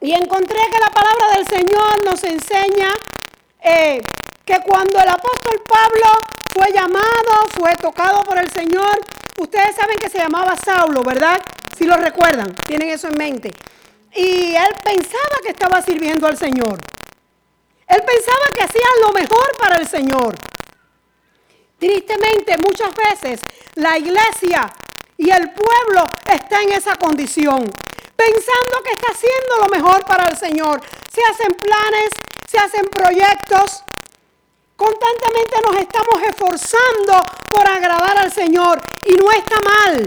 [0.00, 2.88] Y encontré que la palabra del Señor nos enseña
[3.62, 4.00] eh,
[4.46, 6.06] que cuando el apóstol Pablo
[6.52, 8.98] fue llamado, fue tocado por el Señor,
[9.38, 11.38] ustedes saben que se llamaba Saulo, ¿verdad?
[11.76, 13.50] Si lo recuerdan, tienen eso en mente.
[14.14, 16.78] Y él pensaba que estaba sirviendo al Señor.
[17.86, 20.34] Él pensaba que hacía lo mejor para el Señor.
[21.78, 23.40] Tristemente, muchas veces
[23.74, 24.72] la iglesia
[25.16, 27.70] y el pueblo está en esa condición,
[28.20, 30.80] pensando que está haciendo lo mejor para el Señor.
[31.12, 32.10] Se hacen planes,
[32.46, 33.82] se hacen proyectos.
[34.76, 40.06] Constantemente nos estamos esforzando por agradar al Señor y no está mal.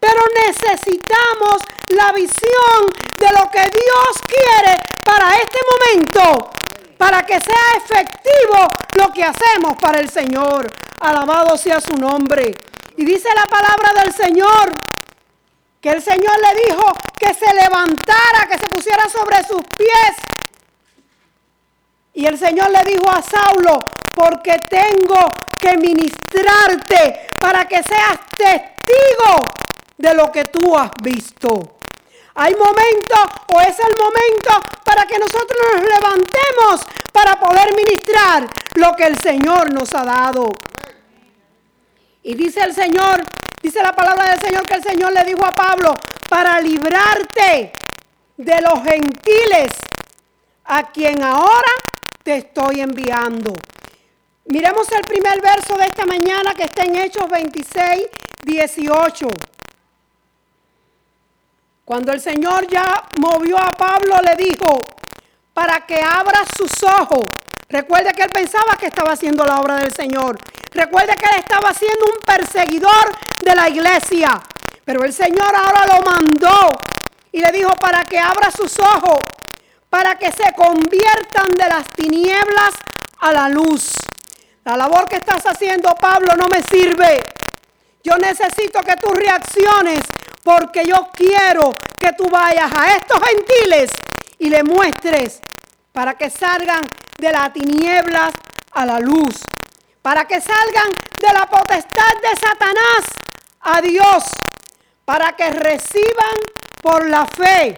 [0.00, 2.80] Pero necesitamos la visión
[3.18, 6.50] de lo que Dios quiere para este momento,
[6.98, 10.70] para que sea efectivo lo que hacemos para el Señor.
[11.00, 12.54] Alabado sea su nombre.
[12.96, 14.93] Y dice la palabra del Señor
[15.84, 16.82] que el Señor le dijo
[17.18, 20.16] que se levantara, que se pusiera sobre sus pies.
[22.14, 23.80] Y el Señor le dijo a Saulo,
[24.14, 29.42] porque tengo que ministrarte para que seas testigo
[29.98, 31.76] de lo que tú has visto.
[32.36, 38.96] Hay momentos o es el momento para que nosotros nos levantemos para poder ministrar lo
[38.96, 40.48] que el Señor nos ha dado.
[42.22, 43.22] Y dice el Señor,
[43.64, 45.94] dice la palabra del Señor que el Señor le dijo a Pablo,
[46.28, 47.72] para librarte
[48.36, 49.72] de los gentiles
[50.64, 51.72] a quien ahora
[52.22, 53.54] te estoy enviando.
[54.46, 58.06] Miremos el primer verso de esta mañana que está en Hechos 26,
[58.44, 59.28] 18.
[61.86, 64.78] Cuando el Señor ya movió a Pablo, le dijo,
[65.54, 67.24] para que abra sus ojos.
[67.70, 70.36] Recuerde que él pensaba que estaba haciendo la obra del Señor.
[70.74, 74.40] Recuerde que él estaba siendo un perseguidor de la iglesia.
[74.84, 76.70] Pero el Señor ahora lo mandó
[77.30, 79.22] y le dijo para que abra sus ojos,
[79.88, 82.74] para que se conviertan de las tinieblas
[83.20, 83.92] a la luz.
[84.64, 87.22] La labor que estás haciendo, Pablo, no me sirve.
[88.02, 90.00] Yo necesito que tú reacciones
[90.42, 93.90] porque yo quiero que tú vayas a estos gentiles
[94.38, 95.40] y le muestres
[95.92, 96.82] para que salgan
[97.16, 98.34] de las tinieblas
[98.72, 99.40] a la luz
[100.04, 103.04] para que salgan de la potestad de Satanás
[103.60, 104.24] a Dios,
[105.02, 106.36] para que reciban
[106.82, 107.74] por la fe,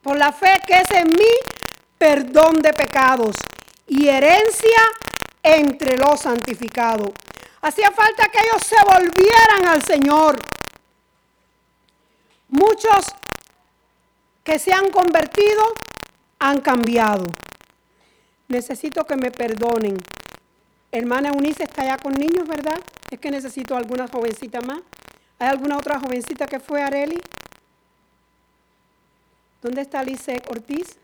[0.00, 1.34] por la fe que es en mí,
[1.98, 3.34] perdón de pecados
[3.88, 4.82] y herencia
[5.42, 7.10] entre los santificados.
[7.60, 10.36] Hacía falta que ellos se volvieran al Señor.
[12.46, 13.06] Muchos
[14.44, 15.64] que se han convertido
[16.38, 17.24] han cambiado.
[18.48, 19.96] Necesito que me perdonen.
[20.92, 22.78] Hermana Unice está allá con niños, ¿verdad?
[23.10, 24.80] Es que necesito alguna jovencita más.
[25.38, 27.20] ¿Hay alguna otra jovencita que fue Areli?
[29.60, 30.98] ¿Dónde está Lice Ortiz?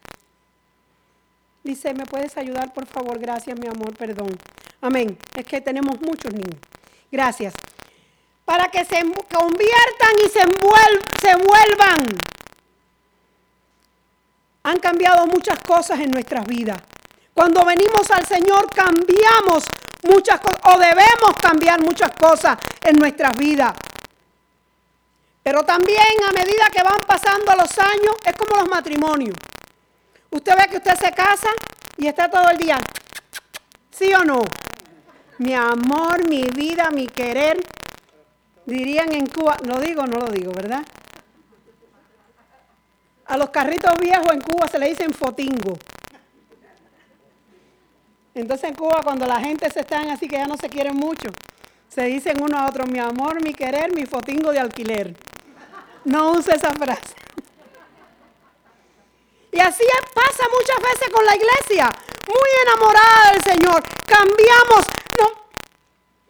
[1.64, 3.18] Lice, ¿me puedes ayudar, por favor?
[3.18, 4.38] Gracias, mi amor, perdón.
[4.80, 5.18] Amén.
[5.34, 6.60] Es que tenemos muchos niños.
[7.10, 7.54] Gracias.
[8.44, 10.40] Para que se conviertan y se,
[11.20, 12.06] se vuelvan.
[14.62, 16.80] Han cambiado muchas cosas en nuestras vidas.
[17.40, 19.64] Cuando venimos al Señor cambiamos
[20.02, 23.72] muchas cosas o debemos cambiar muchas cosas en nuestras vidas.
[25.42, 29.34] Pero también a medida que van pasando los años, es como los matrimonios.
[30.28, 31.48] Usted ve que usted se casa
[31.96, 32.78] y está todo el día,
[33.90, 34.42] ¿sí o no?
[35.38, 37.58] Mi amor, mi vida, mi querer,
[38.66, 40.84] dirían en Cuba, lo digo o no lo digo, ¿verdad?
[43.24, 45.78] A los carritos viejos en Cuba se le dicen fotingo.
[48.34, 51.30] Entonces en Cuba cuando la gente se están así que ya no se quieren mucho,
[51.88, 55.16] se dicen uno a otro, mi amor, mi querer, mi fotingo de alquiler.
[56.04, 57.14] No use esa frase.
[59.52, 59.82] Y así
[60.14, 61.90] pasa muchas veces con la iglesia,
[62.28, 63.82] muy enamorada del Señor.
[64.06, 64.86] Cambiamos,
[65.18, 65.26] no,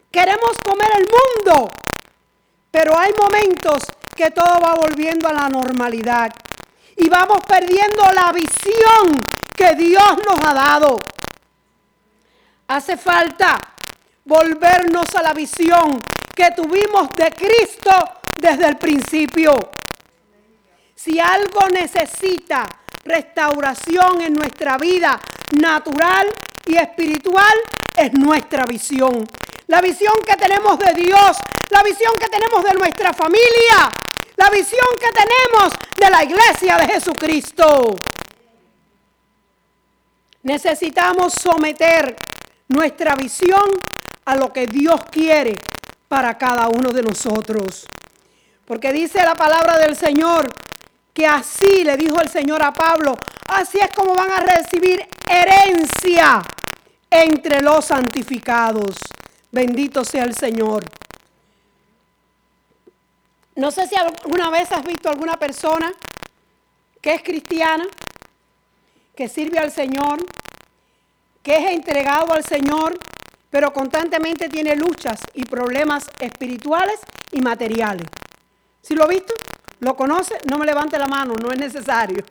[0.09, 1.69] queremos comer el mundo,
[2.71, 3.83] pero hay momentos
[4.15, 6.33] que todo va volviendo a la normalidad
[6.97, 9.21] y vamos perdiendo la visión
[9.55, 10.99] que Dios nos ha dado.
[12.71, 13.59] Hace falta
[14.23, 15.99] volvernos a la visión
[16.33, 17.91] que tuvimos de Cristo
[18.39, 19.71] desde el principio.
[20.95, 22.65] Si algo necesita
[23.03, 25.19] restauración en nuestra vida
[25.59, 26.27] natural
[26.65, 27.55] y espiritual,
[27.93, 29.27] es nuestra visión.
[29.67, 31.39] La visión que tenemos de Dios,
[31.71, 33.91] la visión que tenemos de nuestra familia,
[34.37, 37.97] la visión que tenemos de la iglesia de Jesucristo.
[40.43, 42.15] Necesitamos someter
[42.71, 43.69] nuestra visión
[44.25, 45.55] a lo que Dios quiere
[46.07, 47.85] para cada uno de nosotros.
[48.65, 50.51] Porque dice la palabra del Señor
[51.13, 53.17] que así le dijo el Señor a Pablo,
[53.49, 56.41] así es como van a recibir herencia
[57.09, 58.95] entre los santificados.
[59.51, 60.85] Bendito sea el Señor.
[63.55, 65.91] No sé si alguna vez has visto alguna persona
[67.01, 67.85] que es cristiana,
[69.15, 70.25] que sirve al Señor,
[71.43, 72.97] que es entregado al Señor,
[73.49, 76.99] pero constantemente tiene luchas y problemas espirituales
[77.31, 78.07] y materiales.
[78.81, 79.33] ¿Si lo ha visto?
[79.79, 80.37] ¿Lo conoce?
[80.49, 82.23] No me levante la mano, no es necesario.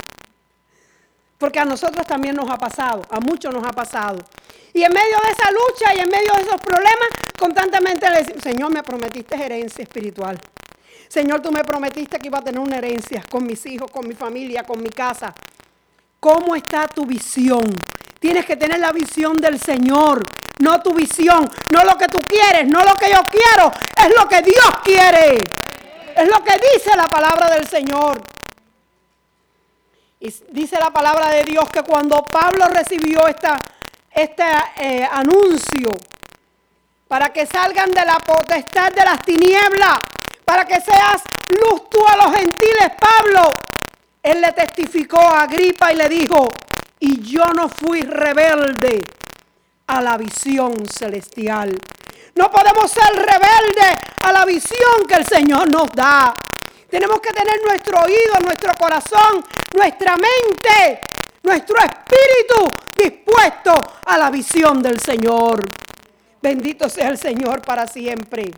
[1.37, 4.19] Porque a nosotros también nos ha pasado, a muchos nos ha pasado.
[4.73, 8.43] Y en medio de esa lucha y en medio de esos problemas, constantemente le decimos,
[8.43, 10.39] Señor, me prometiste herencia espiritual.
[11.07, 14.13] Señor, tú me prometiste que iba a tener una herencia con mis hijos, con mi
[14.13, 15.33] familia, con mi casa.
[16.21, 17.75] ¿Cómo está tu visión?
[18.21, 20.23] Tienes que tener la visión del Señor,
[20.59, 24.29] no tu visión, no lo que tú quieres, no lo que yo quiero, es lo
[24.29, 25.37] que Dios quiere.
[26.15, 28.21] Es lo que dice la palabra del Señor.
[30.19, 33.57] Y dice la palabra de Dios que cuando Pablo recibió esta,
[34.13, 34.43] este
[34.79, 35.89] eh, anuncio
[37.07, 39.97] para que salgan de la potestad de las tinieblas,
[40.45, 43.51] para que seas luz tú a los gentiles, Pablo,
[44.21, 46.47] él le testificó a Agripa y le dijo,
[47.01, 49.01] y yo no fui rebelde
[49.87, 51.77] a la visión celestial.
[52.35, 56.33] No podemos ser rebeldes a la visión que el Señor nos da.
[56.89, 59.43] Tenemos que tener nuestro oído, nuestro corazón,
[59.75, 61.01] nuestra mente,
[61.43, 63.73] nuestro espíritu dispuesto
[64.05, 65.67] a la visión del Señor.
[66.41, 68.51] Bendito sea el Señor para siempre.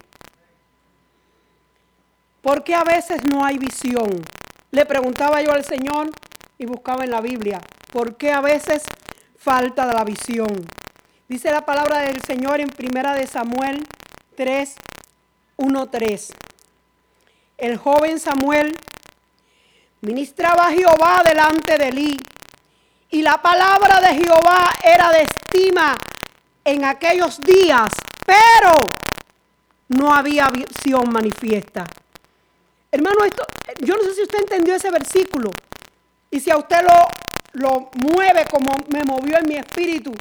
[2.42, 4.22] ¿Por qué a veces no hay visión?
[4.72, 6.10] Le preguntaba yo al Señor
[6.58, 7.62] y buscaba en la Biblia,
[7.92, 8.84] ¿por qué a veces
[9.38, 10.66] falta la visión?
[11.28, 13.88] Dice la palabra del Señor en Primera de Samuel
[14.36, 14.76] 3,
[15.58, 16.34] 1, 3.
[17.58, 18.76] El joven Samuel
[20.02, 22.20] ministraba a Jehová delante de él
[23.10, 25.98] y la palabra de Jehová era de estima
[26.66, 27.94] en aquellos días,
[28.26, 28.80] pero
[29.90, 31.86] no había visión manifiesta.
[32.92, 33.46] Hermano, esto,
[33.82, 35.52] yo no sé si usted entendió ese versículo
[36.34, 40.12] y si a usted lo, lo mueve como me movió en mi espíritu.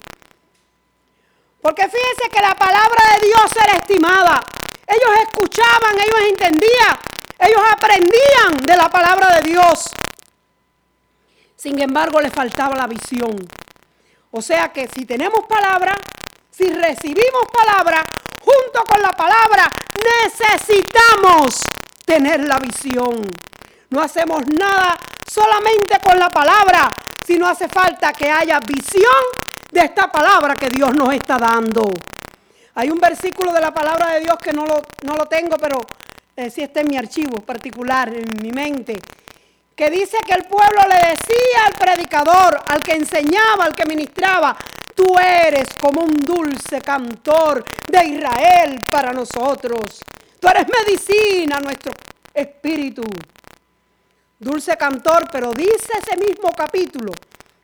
[1.62, 4.42] Porque fíjense que la palabra de Dios era estimada.
[4.86, 6.98] Ellos escuchaban, ellos entendían,
[7.38, 9.88] ellos aprendían de la palabra de Dios.
[11.56, 13.34] Sin embargo, les faltaba la visión.
[14.32, 15.96] O sea que si tenemos palabra,
[16.50, 18.04] si recibimos palabra,
[18.38, 19.66] junto con la palabra,
[20.26, 21.62] necesitamos
[22.04, 23.22] tener la visión.
[23.88, 26.88] No hacemos nada solamente con la palabra,
[27.24, 29.22] sino hace falta que haya visión
[29.70, 31.90] de esta palabra que Dios nos está dando.
[32.74, 35.78] Hay un versículo de la palabra de Dios que no lo, no lo tengo, pero
[36.36, 38.98] eh, sí está en mi archivo particular, en mi mente,
[39.76, 44.56] que dice que el pueblo le decía al predicador, al que enseñaba, al que ministraba,
[44.94, 50.00] tú eres como un dulce cantor de Israel para nosotros.
[50.40, 51.92] Tú eres medicina nuestro
[52.34, 53.02] espíritu.
[54.42, 57.12] Dulce cantor, pero dice ese mismo capítulo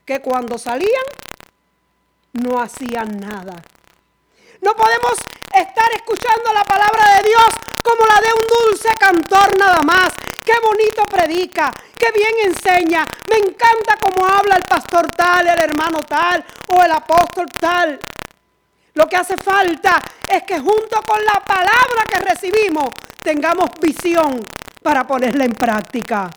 [0.06, 1.02] que cuando salían
[2.34, 3.60] no hacían nada.
[4.62, 5.14] No podemos
[5.52, 7.48] estar escuchando la palabra de Dios
[7.82, 10.12] como la de un dulce cantor nada más.
[10.44, 13.04] Qué bonito predica, qué bien enseña.
[13.28, 17.98] Me encanta cómo habla el pastor tal, el hermano tal o el apóstol tal.
[18.94, 24.40] Lo que hace falta es que junto con la palabra que recibimos tengamos visión
[24.80, 26.30] para ponerla en práctica.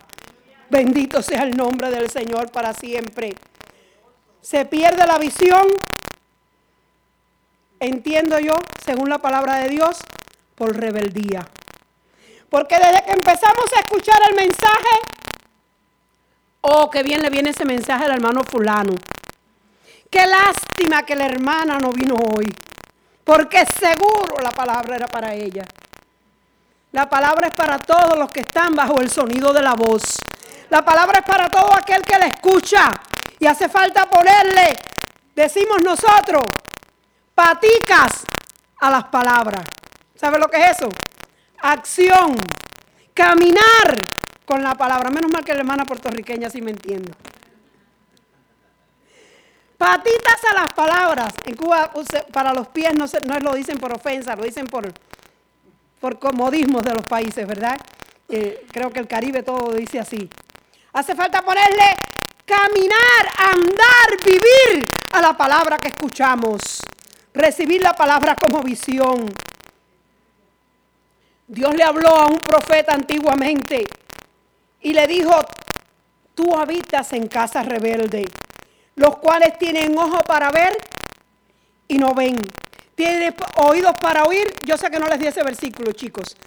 [0.72, 3.36] Bendito sea el nombre del Señor para siempre
[4.42, 5.68] se pierde la visión,
[7.80, 10.00] entiendo yo, según la palabra de Dios,
[10.56, 11.48] por rebeldía.
[12.50, 14.98] Porque desde que empezamos a escuchar el mensaje,
[16.62, 18.94] oh, qué bien le viene ese mensaje al hermano fulano.
[20.10, 22.48] Qué lástima que la hermana no vino hoy,
[23.24, 25.66] porque seguro la palabra era para ella.
[26.92, 30.20] La palabra es para todos los que están bajo el sonido de la voz.
[30.72, 32.94] La palabra es para todo aquel que la escucha.
[33.38, 34.78] Y hace falta ponerle,
[35.36, 36.44] decimos nosotros,
[37.36, 38.24] paticas
[38.80, 39.66] a las palabras.
[40.16, 40.90] ¿Sabe lo que es eso?
[41.60, 42.36] Acción.
[43.14, 43.98] Caminar
[44.46, 45.10] con la palabra.
[45.10, 47.12] Menos mal que la hermana puertorriqueña sí me entiende.
[49.78, 51.34] Patitas a las palabras.
[51.44, 51.92] En Cuba
[52.32, 54.90] para los pies no, no lo dicen por ofensa, lo dicen por,
[56.00, 57.78] por comodismos de los países, ¿verdad?
[58.30, 60.30] Eh, creo que el Caribe todo dice así.
[60.94, 61.96] Hace falta ponerle
[62.46, 66.82] caminar, andar, vivir a la palabra que escuchamos.
[67.34, 69.32] Recibir la palabra como visión.
[71.48, 73.86] Dios le habló a un profeta antiguamente
[74.82, 75.32] y le dijo,
[76.34, 78.26] tú habitas en casa rebelde,
[78.96, 80.78] los cuales tienen ojo para ver
[81.88, 82.40] y no ven,
[82.96, 86.38] tienen oídos para oír, yo sé que no les di ese versículo, chicos,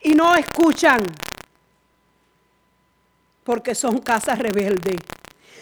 [0.00, 1.02] y no escuchan,
[3.46, 4.96] porque son casas rebeldes.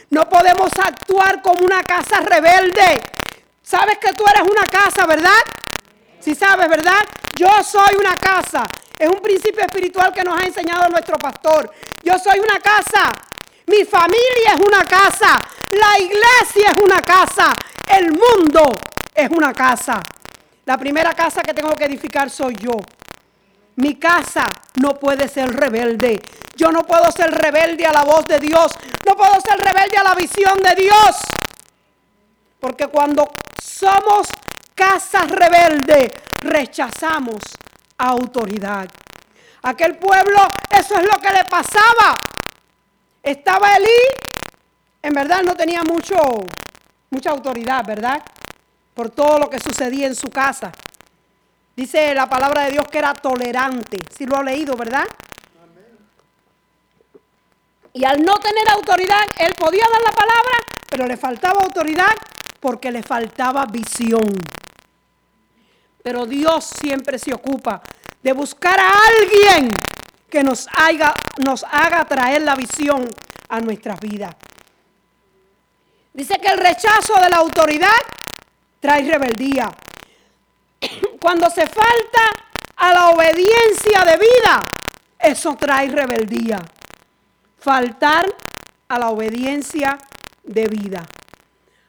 [0.09, 3.03] No podemos actuar como una casa rebelde.
[3.63, 5.43] Sabes que tú eres una casa, ¿verdad?
[6.19, 7.05] Si sabes, ¿verdad?
[7.37, 8.65] Yo soy una casa.
[8.99, 11.71] Es un principio espiritual que nos ha enseñado nuestro pastor.
[12.03, 13.13] Yo soy una casa.
[13.67, 15.39] Mi familia es una casa.
[15.73, 17.55] La iglesia es una casa.
[17.87, 18.73] El mundo
[19.15, 20.01] es una casa.
[20.65, 22.73] La primera casa que tengo que edificar soy yo.
[23.77, 24.47] Mi casa
[24.81, 26.21] no puede ser rebelde.
[26.57, 28.73] Yo no puedo ser rebelde a la voz de Dios.
[29.07, 31.17] No puedo ser rebelde a la visión de Dios.
[32.61, 34.29] Porque cuando somos
[34.75, 37.43] casas rebeldes, rechazamos
[37.99, 38.89] autoridad.
[39.63, 42.17] Aquel pueblo, eso es lo que le pasaba.
[43.23, 43.89] Estaba Elí,
[45.03, 46.17] en verdad no tenía mucho,
[47.11, 48.23] mucha autoridad, ¿verdad?
[48.95, 50.71] Por todo lo que sucedía en su casa.
[51.77, 53.99] Dice la palabra de Dios que era tolerante.
[54.17, 55.05] Si lo ha leído, ¿verdad?
[57.93, 60.59] Y al no tener autoridad, él podía dar la palabra,
[60.91, 62.13] pero le faltaba autoridad
[62.61, 64.33] porque le faltaba visión.
[66.03, 67.81] Pero Dios siempre se ocupa
[68.23, 69.71] de buscar a alguien
[70.29, 73.09] que nos haga, nos haga traer la visión
[73.49, 74.35] a nuestras vidas.
[76.13, 77.99] Dice que el rechazo de la autoridad
[78.81, 79.69] trae rebeldía.
[81.25, 82.21] Cuando se falta
[82.77, 84.63] a la obediencia de vida,
[85.19, 86.61] eso trae rebeldía.
[87.57, 88.27] Faltar
[88.89, 89.97] a la obediencia
[90.43, 91.03] de vida.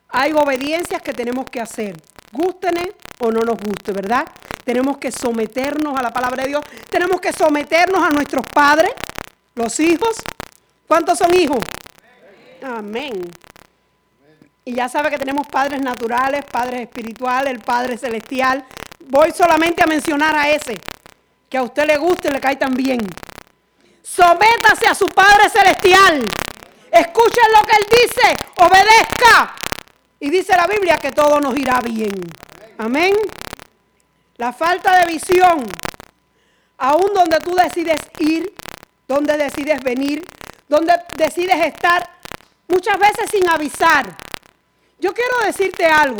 [0.07, 2.01] Hay obediencias que tenemos que hacer,
[2.31, 4.25] gústenes o no nos guste, ¿verdad?
[4.63, 8.93] Tenemos que someternos a la palabra de Dios, tenemos que someternos a nuestros padres,
[9.53, 10.15] los hijos.
[10.87, 11.59] ¿Cuántos son hijos?
[12.63, 13.29] Amén.
[14.63, 18.65] Y ya sabe que tenemos padres naturales, padres espirituales, el Padre Celestial.
[19.07, 20.79] Voy solamente a mencionar a ese,
[21.47, 22.99] que a usted le guste y le cae tan bien.
[24.01, 26.25] Sométase a su Padre Celestial.
[26.91, 29.55] Escuchen lo que Él dice, obedezca.
[30.19, 32.13] Y dice la Biblia que todo nos irá bien.
[32.77, 33.15] Amén.
[34.37, 35.63] La falta de visión,
[36.77, 38.53] aún donde tú decides ir,
[39.07, 40.25] donde decides venir,
[40.67, 42.09] donde decides estar,
[42.67, 44.17] muchas veces sin avisar.
[44.99, 46.19] Yo quiero decirte algo,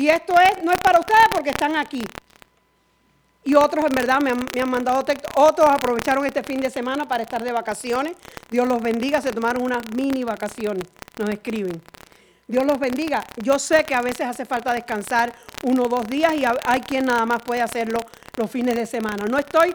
[0.00, 2.02] y esto es, no es para ustedes porque están aquí.
[3.44, 7.22] Y otros en verdad me han, mandado texto, otros aprovecharon este fin de semana para
[7.22, 8.16] estar de vacaciones.
[8.48, 10.84] Dios los bendiga, se tomaron unas mini vacaciones,
[11.18, 11.82] nos escriben.
[12.48, 13.22] Dios los bendiga.
[13.36, 17.04] Yo sé que a veces hace falta descansar uno o dos días y hay quien
[17.04, 18.00] nada más puede hacerlo
[18.36, 19.26] los fines de semana.
[19.26, 19.70] No estoy,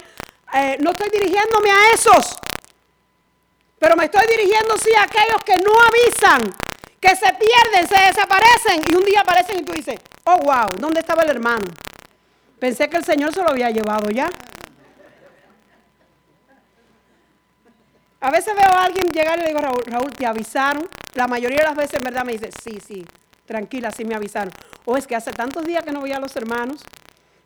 [0.55, 2.35] eh, no estoy dirigiéndome a esos,
[3.77, 6.64] pero me estoy dirigiendo sí a aquellos que no avisan,
[7.05, 11.01] que se pierden, se desaparecen y un día aparecen y tú dices, oh wow, ¿dónde
[11.01, 11.65] estaba el hermano?
[12.57, 14.27] Pensé que el Señor se lo había llevado ya.
[18.21, 20.89] A veces veo a alguien llegar y le digo, Raúl, Raúl, ¿te avisaron?
[21.13, 23.05] La mayoría de las veces en verdad me dice, sí, sí,
[23.45, 24.51] tranquila, sí me avisaron.
[24.85, 26.81] O es que hace tantos días que no voy a los hermanos.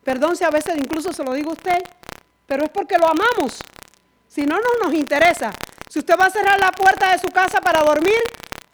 [0.06, 1.84] Perdón si a veces incluso se lo digo a usted,
[2.46, 3.60] pero es porque lo amamos.
[4.30, 5.52] Si no, no nos interesa.
[5.90, 8.22] Si usted va a cerrar la puerta de su casa para dormir,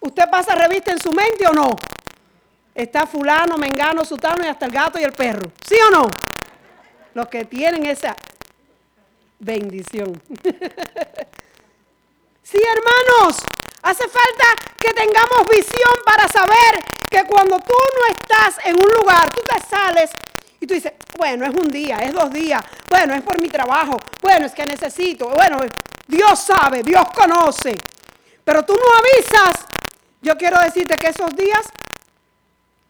[0.05, 1.75] ¿usted pasa revista en su mente o no?
[2.73, 5.51] Está fulano, mengano, sutano y hasta el gato y el perro.
[5.67, 6.09] ¿Sí o no?
[7.13, 8.15] Los que tienen esa
[9.39, 10.21] bendición.
[12.43, 13.37] sí, hermanos,
[13.81, 14.45] hace falta
[14.77, 19.59] que tengamos visión para saber que cuando tú no estás en un lugar, tú te
[19.67, 20.11] sales
[20.59, 23.97] y tú dices, bueno, es un día, es dos días, bueno, es por mi trabajo,
[24.21, 25.59] bueno, es que necesito, bueno,
[26.07, 27.75] Dios sabe, Dios conoce,
[28.43, 29.65] pero tú no avisas.
[30.25, 31.61] Yo quiero decirte que esos días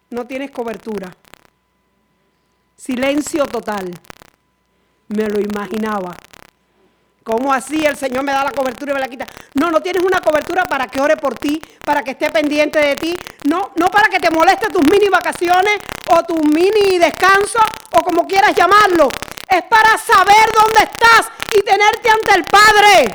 [0.08, 1.14] no tienes cobertura.
[2.74, 3.92] Silencio total.
[5.08, 6.16] Me lo imaginaba.
[7.22, 9.26] ¿Cómo así el Señor me da la cobertura y me la quita?
[9.52, 12.96] No, no tienes una cobertura para que ore por ti, para que esté pendiente de
[12.96, 13.14] ti.
[13.44, 15.76] No, no para que te moleste tus mini vacaciones
[16.08, 17.58] o tu mini descanso
[17.92, 19.10] o como quieras llamarlo.
[19.46, 23.12] Es para saber dónde estás y tenerte ante el Padre.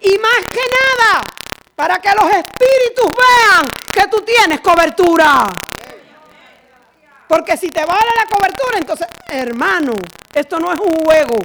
[0.00, 1.39] Y más que nada,
[1.80, 5.46] para que los espíritus vean que tú tienes cobertura.
[7.26, 9.94] Porque si te vale la cobertura, entonces, hermano,
[10.34, 11.38] esto no es un juego.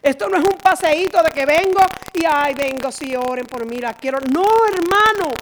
[0.00, 1.80] Esto no es un paseíto de que vengo
[2.12, 4.20] y ay, vengo, si oren por mí, la quiero.
[4.20, 5.34] No, hermano.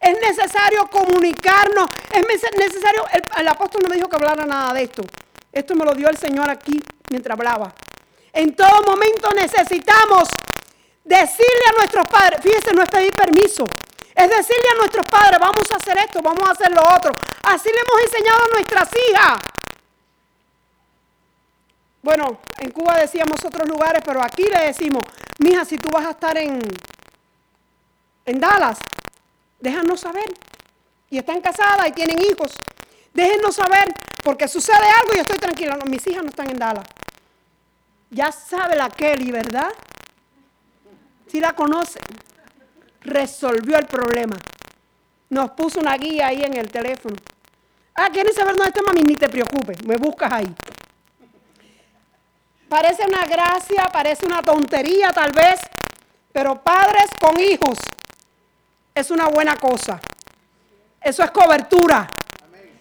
[0.00, 1.86] Es necesario comunicarnos.
[2.10, 2.24] Es
[2.56, 3.04] necesario.
[3.36, 5.02] El, apóstol no me dijo que hablara nada de esto.
[5.52, 7.74] Esto me lo dio el Señor aquí mientras hablaba.
[8.32, 10.30] En todo momento necesitamos
[11.04, 13.64] decirle a nuestros padres, fíjense, no es pedir permiso,
[14.16, 17.12] Es decirle a nuestros padres, vamos a hacer esto, vamos a hacer lo otro.
[17.42, 19.38] Así le hemos enseñado a nuestras hijas.
[22.00, 25.02] Bueno, en Cuba decíamos otros lugares, pero aquí le decimos,
[25.38, 26.60] mija, si tú vas a estar en,
[28.26, 28.78] en Dallas,
[29.58, 30.32] déjanos saber.
[31.10, 32.52] Y están casadas y tienen hijos.
[33.12, 35.78] Déjenos saber, porque sucede algo y yo estoy tranquila.
[35.86, 36.86] Mis hijas no están en Dallas.
[38.10, 39.72] Ya sabe la Kelly, ¿verdad?
[41.34, 42.00] Si la conocen.
[43.00, 44.36] Resolvió el problema.
[45.30, 47.16] Nos puso una guía ahí en el teléfono.
[47.96, 49.02] Ah, ¿quieres saber dónde está mami?
[49.02, 50.54] Ni te preocupes, me buscas ahí.
[52.68, 55.58] Parece una gracia, parece una tontería tal vez,
[56.32, 57.78] pero padres con hijos
[58.94, 59.98] es una buena cosa.
[61.00, 62.06] Eso es cobertura.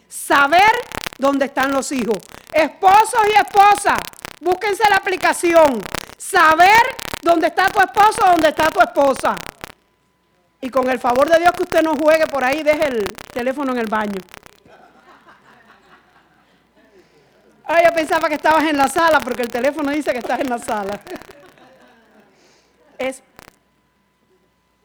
[0.07, 0.71] Saber
[1.17, 2.19] dónde están los hijos.
[2.51, 3.97] Esposos y esposas,
[4.41, 5.81] búsquense la aplicación.
[6.19, 9.37] Saber dónde está tu esposo, dónde está tu esposa.
[10.61, 13.73] Y con el favor de Dios que usted no juegue por ahí, deje el teléfono
[13.73, 14.19] en el baño.
[17.65, 20.49] Ah, yo pensaba que estabas en la sala porque el teléfono dice que estás en
[20.49, 20.99] la sala.
[22.97, 23.23] Es,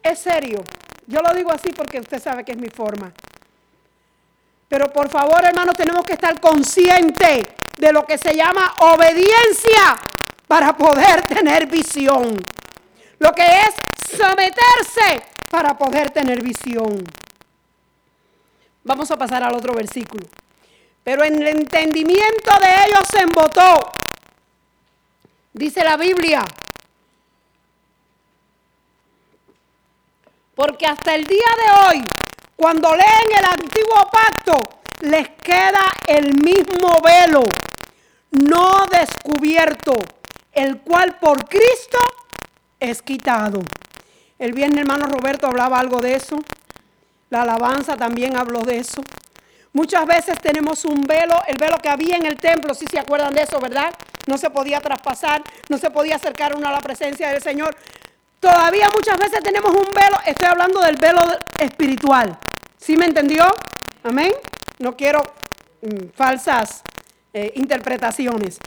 [0.02, 0.64] es serio.
[1.07, 3.12] Yo lo digo así porque usted sabe que es mi forma.
[4.68, 7.46] Pero por favor, hermanos, tenemos que estar conscientes
[7.79, 9.96] de lo que se llama obediencia
[10.48, 12.42] para poder tener visión.
[13.18, 13.74] Lo que es
[14.16, 17.04] someterse para poder tener visión.
[18.82, 20.26] Vamos a pasar al otro versículo.
[21.04, 23.92] Pero en el entendimiento de ellos se embotó.
[25.52, 26.44] Dice la Biblia.
[30.54, 32.04] Porque hasta el día de hoy,
[32.56, 37.44] cuando leen el antiguo pacto, les queda el mismo velo,
[38.32, 39.94] no descubierto,
[40.59, 41.99] el cual por Cristo
[42.81, 43.61] es quitado.
[44.40, 46.37] El viernes hermano Roberto hablaba algo de eso.
[47.31, 49.01] La alabanza también habló de eso.
[49.73, 53.35] Muchas veces tenemos un velo, el velo que había en el templo, si se acuerdan
[53.35, 53.94] de eso, ¿verdad?
[54.27, 57.77] No se podía traspasar, no se podía acercar uno a la presencia del Señor.
[58.40, 61.23] Todavía muchas veces tenemos un velo, estoy hablando del velo
[61.61, 62.37] espiritual.
[62.77, 63.44] ¿Sí me entendió?
[64.03, 64.33] Amén.
[64.81, 65.23] No quiero
[65.83, 66.83] mm, falsas
[67.33, 68.59] eh, interpretaciones.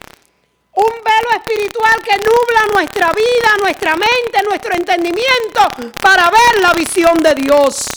[0.74, 7.18] Un velo espiritual que nubla nuestra vida, nuestra mente, nuestro entendimiento para ver la visión
[7.18, 7.88] de Dios.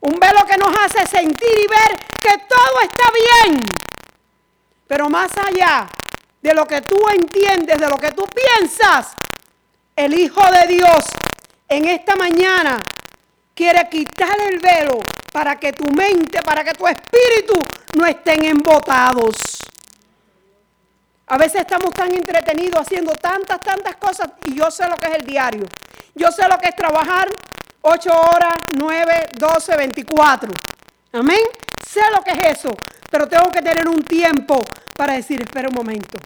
[0.00, 3.64] Un velo que nos hace sentir y ver que todo está bien.
[4.86, 5.88] Pero más allá
[6.42, 9.14] de lo que tú entiendes, de lo que tú piensas,
[9.96, 11.04] el Hijo de Dios
[11.68, 12.80] en esta mañana
[13.54, 15.00] quiere quitar el velo
[15.32, 17.54] para que tu mente, para que tu espíritu
[17.96, 19.57] no estén embotados.
[21.30, 25.14] A veces estamos tan entretenidos haciendo tantas, tantas cosas y yo sé lo que es
[25.16, 25.66] el diario.
[26.14, 27.28] Yo sé lo que es trabajar
[27.82, 30.50] 8 horas, 9, 12, 24.
[31.12, 31.42] Amén.
[31.86, 32.70] Sé lo que es eso,
[33.10, 34.62] pero tengo que tener un tiempo
[34.96, 36.18] para decir, espera un momento.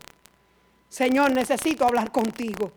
[0.89, 2.73] Señor, necesito hablar contigo.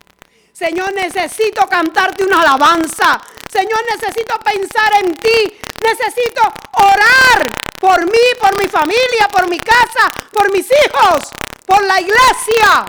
[0.52, 3.22] Señor, necesito cantarte una alabanza.
[3.52, 5.60] Señor, necesito pensar en ti.
[5.84, 6.42] Necesito
[6.74, 7.46] orar
[7.80, 11.30] por mí, por mi familia, por mi casa, por mis hijos,
[11.66, 12.86] por la iglesia.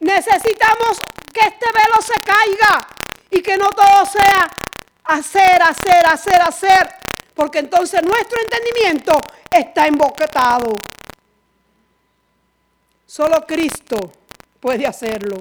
[0.00, 1.00] Necesitamos
[1.32, 2.86] que este velo se caiga
[3.30, 4.48] y que no todo sea
[5.04, 6.94] hacer, hacer, hacer, hacer,
[7.34, 9.18] porque entonces nuestro entendimiento
[9.50, 10.72] está embocetado.
[13.06, 14.12] Solo Cristo
[14.60, 15.38] puede hacerlo.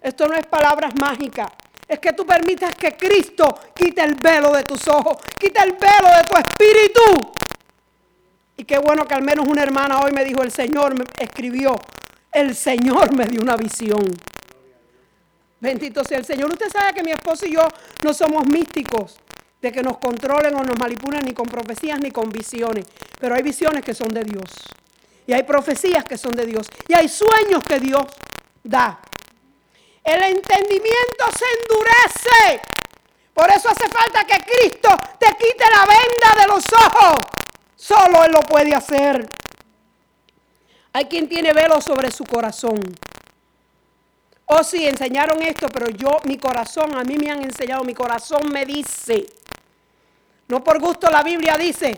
[0.00, 1.50] Esto no es palabras mágicas.
[1.88, 6.08] Es que tú permitas que Cristo quite el velo de tus ojos, quite el velo
[6.16, 7.27] de tu espíritu.
[8.58, 11.76] Y qué bueno que al menos una hermana hoy me dijo, el Señor me escribió,
[12.32, 14.04] el Señor me dio una visión.
[15.60, 16.50] Bendito sea el Señor.
[16.50, 17.60] Usted sabe que mi esposo y yo
[18.02, 19.16] no somos místicos
[19.62, 22.84] de que nos controlen o nos manipulen ni con profecías ni con visiones.
[23.20, 24.50] Pero hay visiones que son de Dios.
[25.24, 26.68] Y hay profecías que son de Dios.
[26.88, 28.06] Y hay sueños que Dios
[28.64, 28.98] da.
[30.02, 32.60] El entendimiento se endurece.
[33.32, 37.38] Por eso hace falta que Cristo te quite la venda de los ojos.
[37.78, 39.28] Solo Él lo puede hacer.
[40.92, 42.80] Hay quien tiene velo sobre su corazón.
[44.46, 48.50] Oh, sí, enseñaron esto, pero yo, mi corazón, a mí me han enseñado, mi corazón
[48.50, 49.26] me dice,
[50.48, 51.96] no por gusto la Biblia dice,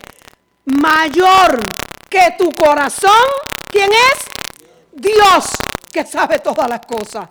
[0.64, 1.60] mayor
[2.10, 3.24] que tu corazón,
[3.70, 4.24] ¿quién es?
[4.92, 5.56] Dios,
[5.92, 7.26] que sabe todas las cosas.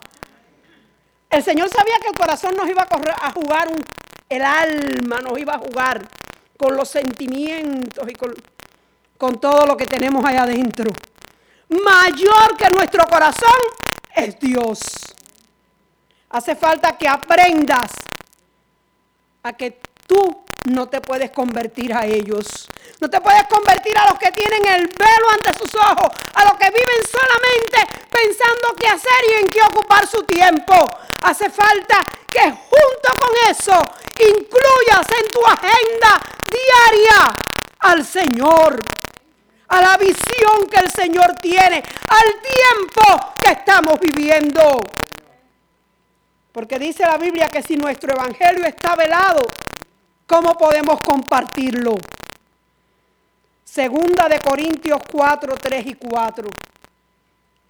[1.29, 3.67] El Señor sabía que el corazón nos iba a, correr, a jugar,
[4.29, 6.07] el alma nos iba a jugar
[6.59, 8.35] con los sentimientos y con,
[9.17, 10.91] con todo lo que tenemos allá adentro.
[11.69, 13.59] Mayor que nuestro corazón
[14.13, 14.79] es Dios.
[16.31, 17.93] Hace falta que aprendas
[19.41, 22.67] a que tú no te puedes convertir a ellos.
[22.99, 26.53] No te puedes convertir a los que tienen el velo ante sus ojos, a los
[26.55, 30.73] que viven solamente pensando qué hacer y en qué ocupar su tiempo.
[31.23, 33.81] Hace falta que junto con eso
[34.19, 37.33] incluyas en tu agenda diaria
[37.79, 38.81] al Señor,
[39.67, 44.79] a la visión que el Señor tiene, al tiempo que estamos viviendo.
[46.51, 49.41] Porque dice la Biblia que si nuestro evangelio está velado,
[50.25, 51.95] ¿cómo podemos compartirlo?
[53.63, 56.49] Segunda de Corintios 4, 3 y 4.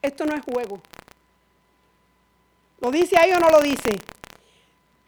[0.02, 0.82] Esto no es juego.
[2.80, 4.00] ¿Lo dice ahí o no lo dice?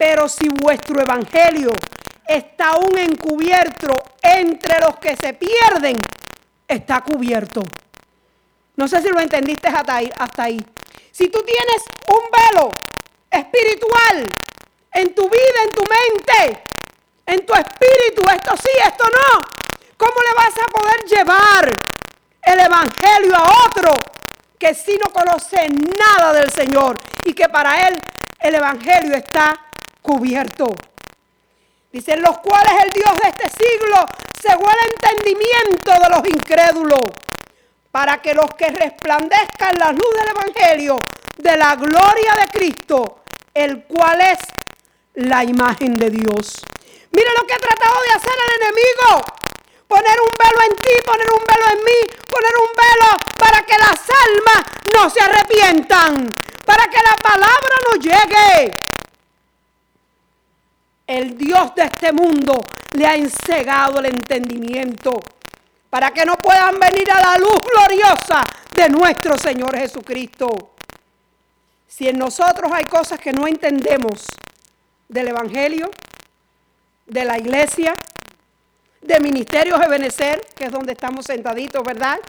[0.02, 1.70] Pero si vuestro evangelio
[2.26, 6.02] está aún encubierto entre los que se pierden,
[6.68, 7.62] está cubierto.
[8.78, 10.12] No sé si lo entendiste hasta ahí.
[10.18, 10.60] Hasta ahí.
[11.12, 12.72] Si tú tienes un velo
[13.30, 14.26] espiritual
[14.92, 16.64] en tu vida, en tu mente,
[17.28, 19.40] en tu espíritu, esto sí, esto no,
[19.98, 21.72] ¿cómo le vas a poder llevar
[22.42, 23.92] el Evangelio a otro
[24.58, 28.02] que si no conoce nada del Señor y que para él
[28.40, 29.68] el Evangelio está
[30.02, 30.74] cubierto?
[31.92, 33.98] Dicen los cuales el Dios de este siglo
[34.42, 37.12] cegó el entendimiento de los incrédulos,
[37.92, 40.96] para que los que resplandezcan la luz del Evangelio
[41.38, 44.40] de la gloria de Cristo, el cual es
[45.16, 46.62] la imagen de Dios.
[47.12, 49.26] Mire lo que ha tratado de hacer el enemigo.
[49.88, 53.78] Poner un velo en ti, poner un velo en mí, poner un velo para que
[53.78, 54.64] las almas
[54.96, 56.34] no se arrepientan,
[56.66, 58.72] para que la palabra no llegue
[61.18, 65.20] el Dios de este mundo le ha ensegado el entendimiento
[65.90, 68.44] para que no puedan venir a la luz gloriosa
[68.74, 70.72] de nuestro Señor Jesucristo.
[71.86, 74.26] Si en nosotros hay cosas que no entendemos
[75.10, 75.92] del Evangelio,
[77.06, 77.94] de la iglesia,
[79.02, 82.20] de Ministerio de Benecer, que es donde estamos sentaditos, ¿verdad?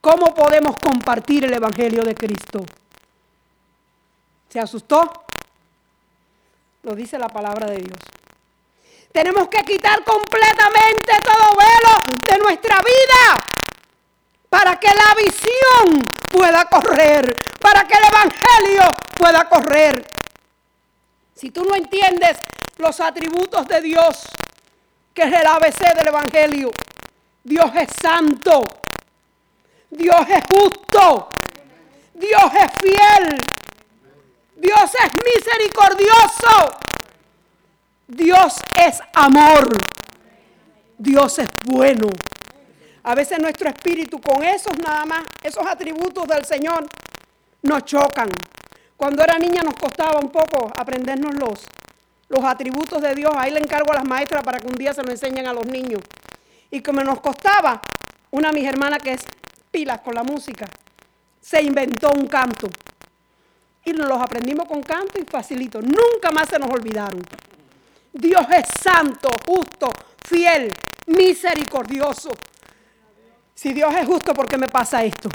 [0.00, 2.64] ¿Cómo podemos compartir el Evangelio de Cristo?
[4.48, 5.26] ¿Se asustó?
[6.82, 7.98] Lo dice la palabra de Dios.
[9.12, 13.44] Tenemos que quitar completamente todo velo de nuestra vida
[14.48, 18.84] para que la visión pueda correr, para que el Evangelio
[19.16, 20.06] pueda correr.
[21.34, 22.38] Si tú no entiendes
[22.78, 24.28] los atributos de Dios,
[25.12, 26.70] que es el ABC del Evangelio,
[27.42, 28.62] Dios es santo,
[29.90, 31.28] Dios es justo,
[32.14, 33.38] Dios es fiel,
[34.60, 36.78] Dios es misericordioso.
[38.06, 39.70] Dios es amor.
[40.98, 42.08] Dios es bueno.
[43.02, 46.86] A veces nuestro espíritu con esos nada más, esos atributos del Señor,
[47.62, 48.28] nos chocan.
[48.98, 51.64] Cuando era niña nos costaba un poco aprendernos los,
[52.28, 53.32] los atributos de Dios.
[53.34, 55.64] Ahí le encargo a las maestras para que un día se lo enseñen a los
[55.64, 56.02] niños.
[56.70, 57.80] Y como nos costaba,
[58.30, 59.22] una de mis hermanas que es
[59.70, 60.66] pilas con la música,
[61.40, 62.68] se inventó un canto
[63.84, 65.80] y los aprendimos con canto y facilito.
[65.80, 67.22] Nunca más se nos olvidaron.
[68.12, 69.88] Dios es santo, justo,
[70.26, 70.72] fiel,
[71.06, 72.30] misericordioso.
[73.54, 75.28] Si Dios es justo, ¿por qué me pasa esto?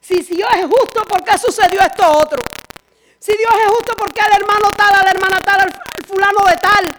[0.00, 2.42] Si, Dios es justo, ¿por qué sucedió esto otro?
[3.18, 5.72] Si Dios es justo, ¿por qué al hermano tal, a la hermana tal, al
[6.06, 6.98] fulano de tal?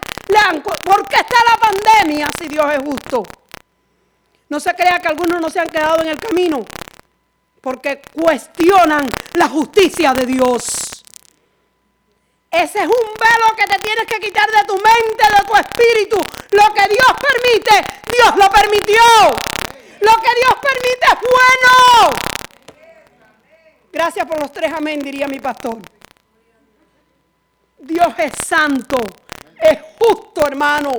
[0.61, 3.23] ¿por qué está la pandemia si Dios es justo?
[4.49, 6.65] No se crea que algunos no se han quedado en el camino
[7.61, 10.65] porque cuestionan la justicia de Dios.
[12.51, 16.17] Ese es un velo que te tienes que quitar de tu mente, de tu espíritu.
[16.51, 19.03] Lo que Dios permite, Dios lo permitió.
[20.01, 22.29] Lo que Dios permite es bueno.
[23.91, 25.77] Gracias por los tres amén, diría mi pastor.
[27.77, 28.97] Dios es santo,
[29.61, 30.93] es justo, hermano.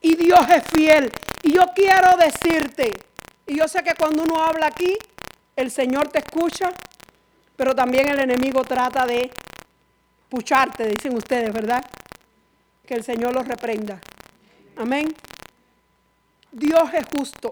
[0.00, 1.12] Y Dios es fiel.
[1.42, 2.92] Y yo quiero decirte,
[3.48, 4.96] y yo sé que cuando uno habla aquí,
[5.56, 6.70] el Señor te escucha,
[7.56, 9.30] pero también el enemigo trata de
[10.28, 11.84] pucharte, dicen ustedes, ¿verdad?
[12.86, 13.98] Que el Señor los reprenda.
[14.76, 15.14] Amén.
[16.52, 17.50] Dios es justo.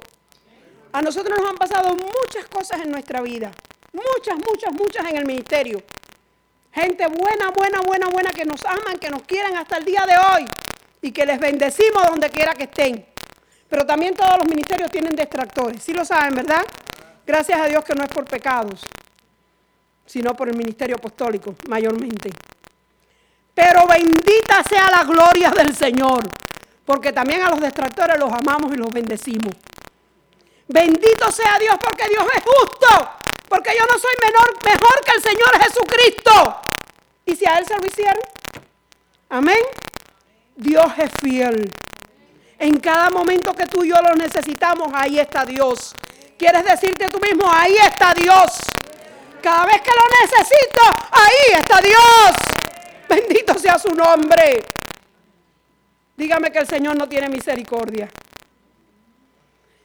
[0.93, 3.51] A nosotros nos han pasado muchas cosas en nuestra vida.
[3.93, 5.83] Muchas, muchas, muchas en el ministerio.
[6.73, 10.15] Gente buena, buena, buena, buena, que nos aman, que nos quieren hasta el día de
[10.17, 10.47] hoy
[11.01, 13.07] y que les bendecimos donde quiera que estén.
[13.69, 15.83] Pero también todos los ministerios tienen distractores.
[15.83, 16.65] Sí lo saben, ¿verdad?
[17.27, 18.83] Gracias a Dios que no es por pecados,
[20.05, 22.31] sino por el ministerio apostólico, mayormente.
[23.55, 26.29] Pero bendita sea la gloria del Señor,
[26.85, 29.55] porque también a los distractores los amamos y los bendecimos.
[30.69, 33.11] Bendito sea Dios porque Dios es justo,
[33.49, 36.61] porque yo no soy menor, mejor que el Señor Jesucristo.
[37.25, 38.23] Y si a Él se lo hicieron,
[39.29, 39.59] Amén.
[40.57, 41.71] Dios es fiel.
[42.59, 45.95] En cada momento que tú y yo lo necesitamos, ahí está Dios.
[46.39, 48.59] ¿Quieres decirte tú mismo, ahí está Dios?
[49.43, 52.37] Cada vez que lo necesito, ahí está Dios.
[53.09, 54.65] Bendito sea su nombre.
[56.17, 58.09] Dígame que el Señor no tiene misericordia.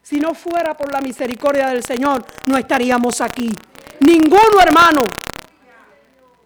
[0.01, 3.53] Si no fuera por la misericordia del Señor, no estaríamos aquí.
[3.99, 5.01] Ninguno, hermano.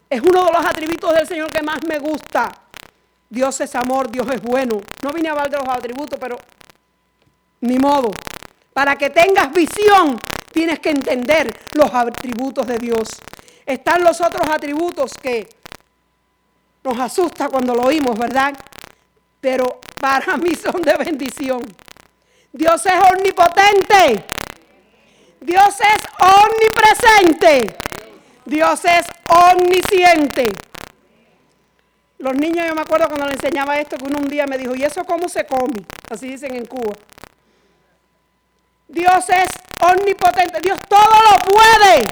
[0.09, 2.51] Es uno de los atributos del Señor que más me gusta.
[3.35, 4.81] Dios es amor, Dios es bueno.
[5.03, 6.37] No vine a hablar de los atributos, pero
[7.59, 8.11] ni modo.
[8.71, 10.17] Para que tengas visión,
[10.53, 13.09] tienes que entender los atributos de Dios.
[13.65, 15.49] Están los otros atributos que
[16.81, 18.53] nos asusta cuando lo oímos, ¿verdad?
[19.41, 21.59] Pero para mí son de bendición.
[22.53, 24.23] Dios es omnipotente.
[25.41, 27.77] Dios es omnipresente.
[28.45, 30.53] Dios es omnisciente.
[32.17, 34.75] Los niños, yo me acuerdo cuando le enseñaba esto, que uno un día me dijo,
[34.75, 35.85] ¿y eso cómo se come?
[36.09, 36.95] Así dicen en Cuba.
[38.87, 39.49] Dios es
[39.81, 42.05] omnipotente, Dios todo lo puede.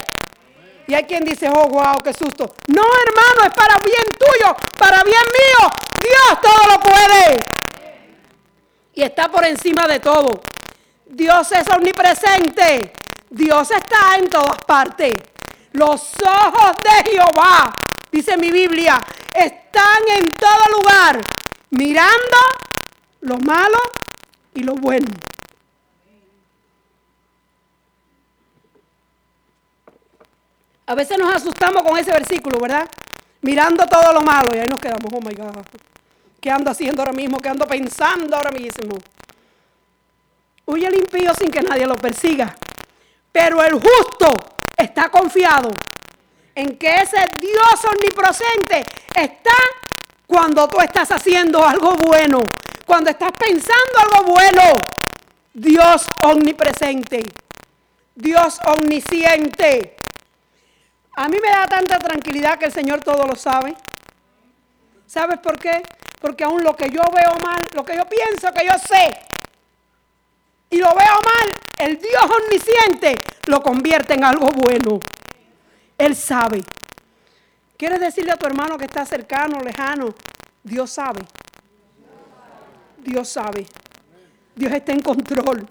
[0.88, 2.54] Y hay quien dice, oh, wow, qué susto.
[2.68, 5.70] No, hermano, es para bien tuyo, para bien mío.
[6.02, 7.40] Dios todo lo puede.
[8.96, 10.42] Y está por encima de todo.
[11.06, 12.92] Dios es omnipresente.
[13.30, 15.14] Dios está en todas partes.
[15.72, 17.74] Los ojos de Jehová,
[18.14, 21.20] dice mi Biblia, están en todo lugar,
[21.72, 22.38] mirando
[23.22, 23.80] lo malo
[24.54, 25.08] y lo bueno.
[30.86, 32.88] A veces nos asustamos con ese versículo, ¿verdad?
[33.42, 35.66] Mirando todo lo malo y ahí nos quedamos, oh my God,
[36.40, 37.40] ¿qué ando haciendo ahora mismo?
[37.40, 38.96] ¿Qué ando pensando ahora mismo?
[40.66, 42.56] Huye el impío sin que nadie lo persiga.
[43.32, 44.36] Pero el justo
[44.78, 45.72] está confiado
[46.56, 48.84] en que ese Dios omnipresente
[49.16, 49.56] está
[50.28, 52.42] cuando tú estás haciendo algo bueno,
[52.86, 54.62] cuando estás pensando algo bueno.
[55.54, 57.24] Dios omnipresente,
[58.16, 59.96] Dios omnisciente.
[61.16, 63.76] A mí me da tanta tranquilidad que el Señor todo lo sabe.
[65.06, 65.84] ¿Sabes por qué?
[66.20, 69.12] Porque aún lo que yo veo mal, lo que yo pienso que yo sé,
[70.72, 75.00] y lo veo mal, el Dios omnisciente lo convierte en algo bueno.
[75.98, 76.64] Él sabe.
[77.78, 80.14] ¿Quieres decirle a tu hermano que está cercano, lejano?
[80.64, 81.22] Dios sabe.
[82.98, 83.66] Dios sabe.
[84.56, 85.66] Dios está en control.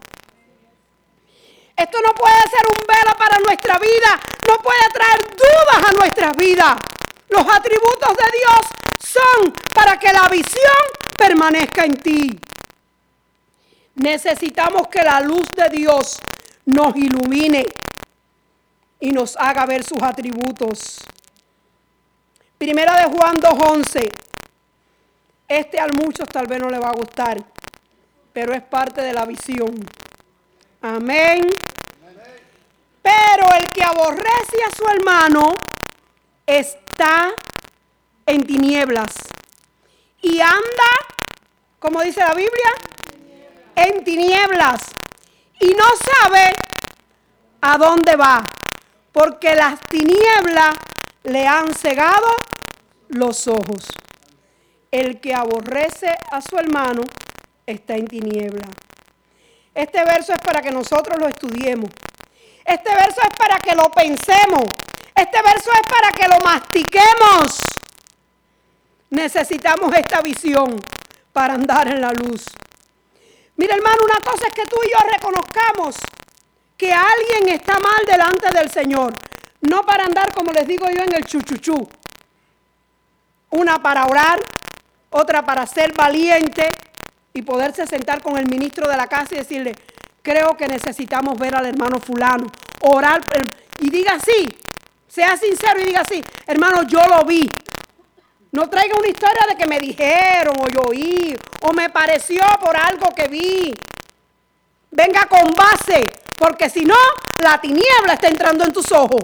[1.76, 4.20] Esto no puede ser un velo para nuestra vida.
[4.46, 6.76] No puede traer dudas a nuestras vidas.
[7.28, 8.66] Los atributos de Dios
[8.98, 10.82] son para que la visión
[11.16, 12.38] permanezca en ti.
[13.94, 16.20] Necesitamos que la luz de Dios
[16.66, 17.66] nos ilumine
[19.02, 20.98] y nos haga ver sus atributos.
[22.56, 24.08] Primera de Juan 2.11.
[25.48, 27.36] Este a muchos tal vez no le va a gustar,
[28.32, 29.74] pero es parte de la visión.
[30.82, 31.40] Amén.
[33.02, 35.56] Pero el que aborrece a su hermano
[36.46, 37.32] está
[38.24, 39.14] en tinieblas
[40.20, 40.92] y anda,
[41.80, 42.70] como dice la Biblia,
[43.74, 44.80] en tinieblas
[45.58, 45.86] y no
[46.22, 46.52] sabe
[47.62, 48.44] a dónde va,
[49.12, 50.76] porque las tinieblas
[51.24, 52.28] le han cegado
[53.08, 53.86] los ojos.
[54.90, 57.02] El que aborrece a su hermano
[57.66, 58.68] está en tiniebla.
[59.74, 61.90] Este verso es para que nosotros lo estudiemos.
[62.64, 64.64] Este verso es para que lo pensemos.
[65.14, 67.58] Este verso es para que lo mastiquemos.
[69.10, 70.80] Necesitamos esta visión
[71.32, 72.44] para andar en la luz.
[73.56, 75.96] Mira hermano, una cosa es que tú y yo reconozcamos
[76.82, 79.14] que alguien está mal delante del Señor.
[79.60, 81.88] No para andar, como les digo yo, en el chuchuchú.
[83.50, 84.40] Una para orar,
[85.10, 86.68] otra para ser valiente
[87.32, 89.76] y poderse sentar con el ministro de la casa y decirle,
[90.22, 93.22] creo que necesitamos ver al hermano fulano, orar
[93.78, 94.48] y diga así,
[95.06, 97.48] sea sincero y diga así, hermano, yo lo vi.
[98.50, 102.76] No traiga una historia de que me dijeron o yo oí o me pareció por
[102.76, 103.72] algo que vi.
[104.90, 106.96] Venga con base, porque si no,
[107.40, 109.22] la tiniebla está entrando en tus ojos.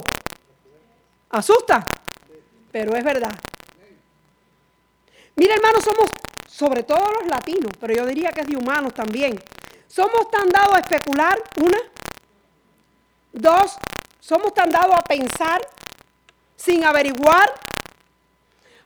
[1.31, 1.85] Asusta,
[2.71, 3.35] pero es verdad.
[5.35, 6.11] Mira, hermano, somos,
[6.49, 9.37] sobre todo los latinos, pero yo diría que es de humanos también.
[9.89, 11.79] Somos tan dados a especular, una.
[13.33, 13.77] Dos,
[14.21, 15.61] somos tan dados a pensar
[16.55, 17.53] sin averiguar.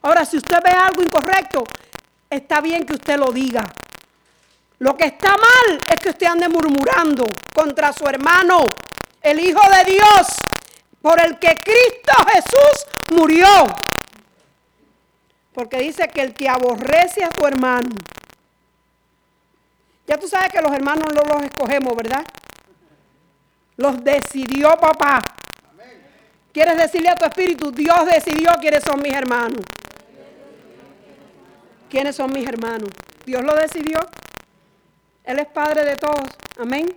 [0.01, 1.63] Ahora, si usted ve algo incorrecto,
[2.31, 3.71] está bien que usted lo diga.
[4.83, 7.23] Lo que está mal es que usted ande murmurando
[7.55, 8.65] contra su hermano,
[9.21, 10.27] el Hijo de Dios,
[11.01, 13.47] por el que Cristo Jesús murió.
[15.53, 17.95] Porque dice que el que aborrece a su hermano.
[20.05, 22.25] Ya tú sabes que los hermanos no los escogemos, ¿verdad?
[23.77, 25.21] Los decidió papá.
[26.51, 29.61] ¿Quieres decirle a tu espíritu, Dios decidió quiénes son mis hermanos?
[31.89, 32.89] ¿Quiénes son mis hermanos?
[33.25, 34.01] Dios lo decidió.
[35.23, 36.29] Él es Padre de todos.
[36.59, 36.93] Amén.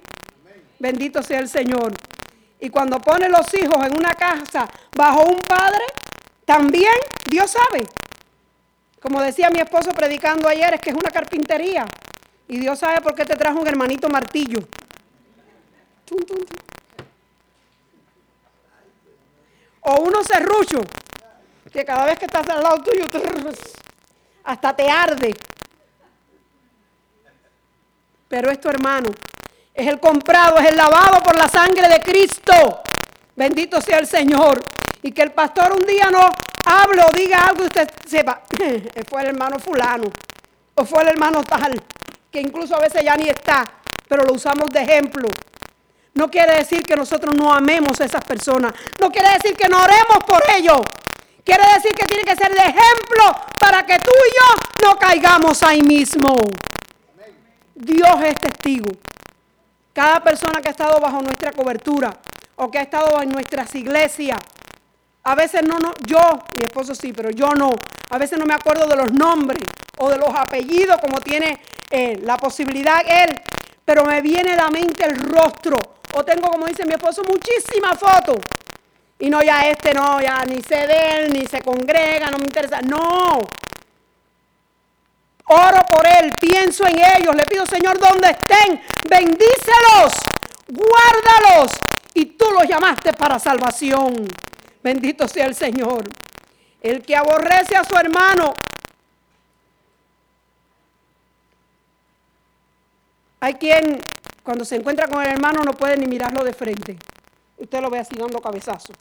[0.78, 1.92] Bendito sea el Señor.
[2.60, 5.84] Y cuando pone los hijos en una casa bajo un padre,
[6.44, 6.94] también
[7.28, 7.86] Dios sabe.
[9.00, 11.86] Como decía mi esposo predicando ayer, es que es una carpintería.
[12.48, 14.60] Y Dios sabe por qué te trajo un hermanito martillo.
[19.80, 20.80] O uno serrucho,
[21.72, 23.04] que cada vez que estás al lado tuyo,
[24.44, 25.34] hasta te arde.
[28.28, 29.10] Pero es tu hermano.
[29.72, 32.82] Es el comprado, es el lavado por la sangre de Cristo.
[33.34, 34.60] Bendito sea el Señor.
[35.02, 36.30] Y que el pastor un día no
[36.64, 38.42] hable o diga algo y usted sepa,
[39.08, 40.10] fue el hermano fulano.
[40.74, 41.80] O fue el hermano tal,
[42.30, 43.64] que incluso a veces ya ni está,
[44.08, 45.28] pero lo usamos de ejemplo.
[46.14, 48.72] No quiere decir que nosotros no amemos a esas personas.
[49.00, 50.80] No quiere decir que no oremos por ellos.
[51.44, 55.62] Quiere decir que tiene que ser de ejemplo para que tú y yo no caigamos
[55.62, 56.34] ahí mismo.
[57.76, 58.90] Dios es testigo.
[59.92, 62.10] Cada persona que ha estado bajo nuestra cobertura
[62.56, 64.38] o que ha estado en nuestras iglesias,
[65.24, 66.18] a veces no, no, yo,
[66.56, 67.72] mi esposo sí, pero yo no.
[68.10, 69.60] A veces no me acuerdo de los nombres
[69.98, 71.58] o de los apellidos como tiene
[71.90, 73.34] eh, la posibilidad él,
[73.84, 75.76] pero me viene a la mente el rostro.
[76.14, 78.38] O tengo, como dice mi esposo, muchísimas fotos.
[79.18, 82.44] Y no, ya este no, ya ni se de él, ni se congrega, no me
[82.44, 82.80] interesa.
[82.80, 83.40] No,
[85.48, 90.14] Oro por él, pienso en ellos, le pido Señor donde estén, bendícelos,
[90.68, 91.72] guárdalos.
[92.14, 94.26] Y tú los llamaste para salvación.
[94.82, 96.04] Bendito sea el Señor.
[96.80, 98.54] El que aborrece a su hermano.
[103.40, 104.00] Hay quien
[104.42, 106.96] cuando se encuentra con el hermano no puede ni mirarlo de frente.
[107.58, 108.92] Usted lo ve así dando cabezazo.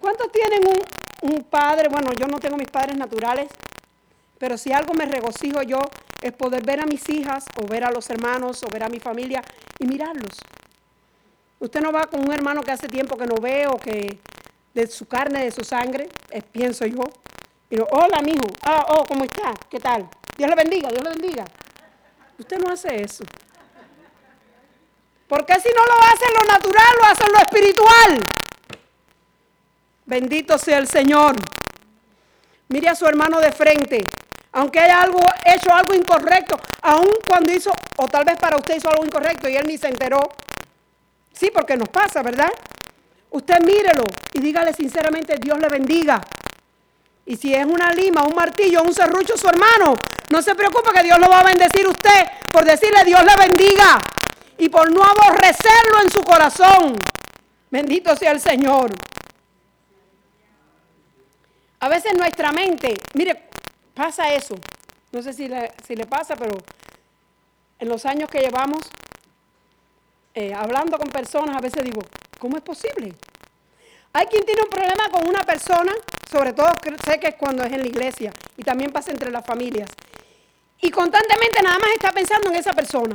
[0.00, 0.78] ¿Cuántos tienen un,
[1.48, 1.88] padre?
[1.88, 3.48] Bueno, yo no tengo mis padres naturales,
[4.38, 5.78] pero si algo me regocijo yo
[6.22, 8.98] es poder ver a mis hijas o ver a los hermanos o ver a mi
[8.98, 9.42] familia
[9.78, 10.38] y mirarlos.
[11.60, 14.18] Usted no va con un hermano que hace tiempo que no ve o que
[14.74, 16.08] de su carne, de su sangre,
[16.52, 17.02] pienso yo.
[17.68, 18.46] Pero, hola, mijo.
[18.62, 19.54] Ah, oh, ¿cómo está?
[19.70, 20.08] ¿Qué tal?
[20.36, 21.44] Dios le bendiga, Dios le bendiga.
[22.38, 23.24] Usted no hace eso.
[25.28, 28.26] Porque si no lo hace en lo natural, lo hace en lo espiritual.
[30.06, 31.36] Bendito sea el Señor.
[32.68, 34.04] Mire a su hermano de frente.
[34.52, 38.88] Aunque haya algo, hecho algo incorrecto, aun cuando hizo, o tal vez para usted hizo
[38.88, 40.20] algo incorrecto y él ni se enteró.
[41.32, 42.50] Sí, porque nos pasa, ¿verdad?
[43.30, 46.20] Usted mírelo y dígale sinceramente, Dios le bendiga.
[47.26, 49.96] Y si es una lima, un martillo, un serrucho su hermano,
[50.30, 53.98] no se preocupe que Dios lo va a bendecir usted por decirle Dios le bendiga
[54.58, 56.96] y por no aborrecerlo en su corazón.
[57.68, 58.92] Bendito sea el Señor.
[61.84, 63.42] A veces nuestra mente, mire,
[63.92, 64.54] pasa eso.
[65.12, 66.56] No sé si le, pasa, pero
[67.78, 68.88] en los años que llevamos
[70.32, 72.00] eh, hablando con personas, a veces digo,
[72.38, 73.12] ¿cómo es posible?
[74.14, 75.92] Hay quien tiene un problema con una persona,
[76.32, 76.68] sobre todo
[77.04, 79.90] sé que es cuando es en la iglesia y también pasa entre las familias.
[80.80, 83.14] Y constantemente nada más está pensando en esa persona.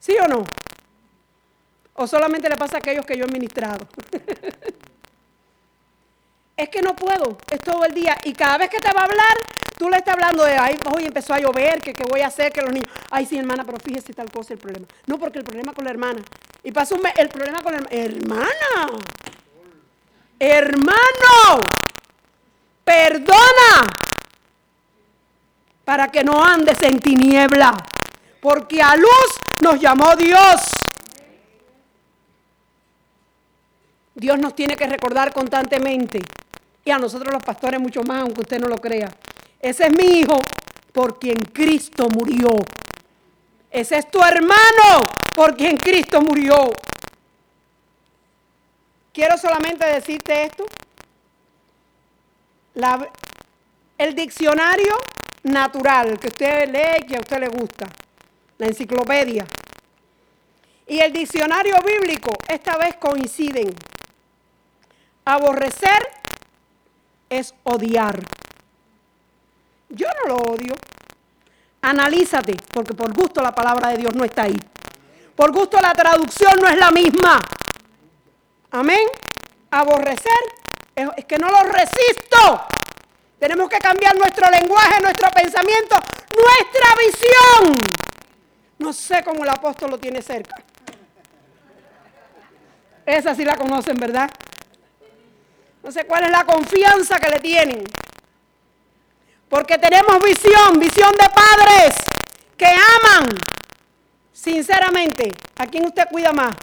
[0.00, 0.44] ¿Sí o no?
[1.94, 3.86] O solamente le pasa a aquellos que yo he ministrado.
[6.60, 8.18] es que no puedo, es todo el día.
[8.24, 9.34] Y cada vez que te va a hablar,
[9.78, 12.52] tú le estás hablando de, ay, hoy empezó a llover, que qué voy a hacer,
[12.52, 14.86] que los niños, ay, sí, hermana, pero fíjese tal cosa el problema.
[15.06, 16.20] No, porque el problema con la hermana.
[16.62, 18.98] Y pasó un mes, el problema con la hermana.
[20.38, 21.60] Hermano,
[22.84, 23.90] perdona
[25.84, 27.74] para que no andes en tiniebla,
[28.40, 30.60] porque a luz nos llamó Dios.
[34.14, 36.20] Dios nos tiene que recordar constantemente
[36.90, 39.08] y a nosotros los pastores mucho más, aunque usted no lo crea.
[39.60, 40.40] Ese es mi hijo
[40.92, 42.48] por quien Cristo murió.
[43.70, 46.72] Ese es tu hermano por quien Cristo murió.
[49.12, 50.66] Quiero solamente decirte esto.
[53.96, 54.96] el diccionario
[55.44, 57.86] natural que usted lee, que a usted le gusta,
[58.58, 59.46] la enciclopedia,
[60.88, 63.72] y el diccionario bíblico esta vez coinciden.
[65.24, 66.20] Aborrecer
[67.30, 68.20] es odiar.
[69.88, 70.74] Yo no lo odio.
[71.82, 74.58] Analízate, porque por gusto la palabra de Dios no está ahí.
[75.34, 77.40] Por gusto la traducción no es la misma.
[78.72, 79.06] Amén.
[79.70, 80.40] Aborrecer
[80.94, 82.66] es, que no lo resisto.
[83.38, 85.96] Tenemos que cambiar nuestro lenguaje, nuestro pensamiento,
[86.34, 87.78] nuestra visión.
[88.78, 90.56] No sé cómo el apóstol lo tiene cerca.
[93.06, 94.30] Esa sí la conocen, ¿verdad?
[95.82, 97.84] No sé cuál es la confianza que le tienen.
[99.48, 101.96] Porque tenemos visión, visión de padres
[102.56, 103.30] que aman.
[104.32, 106.54] Sinceramente, ¿a quién usted cuida más?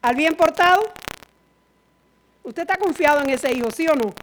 [0.00, 0.92] ¿Al bien portado?
[2.42, 4.14] ¿Usted está confiado en ese hijo, sí o no?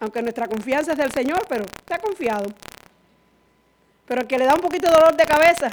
[0.00, 2.46] Aunque nuestra confianza es del Señor, pero está confiado.
[4.06, 5.68] Pero el que le da un poquito de dolor de cabeza.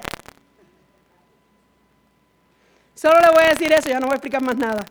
[2.93, 4.85] Solo le voy a decir eso, ya no voy a explicar más nada.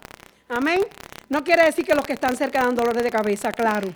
[0.53, 0.87] Amén.
[1.31, 3.89] No quiere decir que los que están cerca dan dolores de cabeza, claro.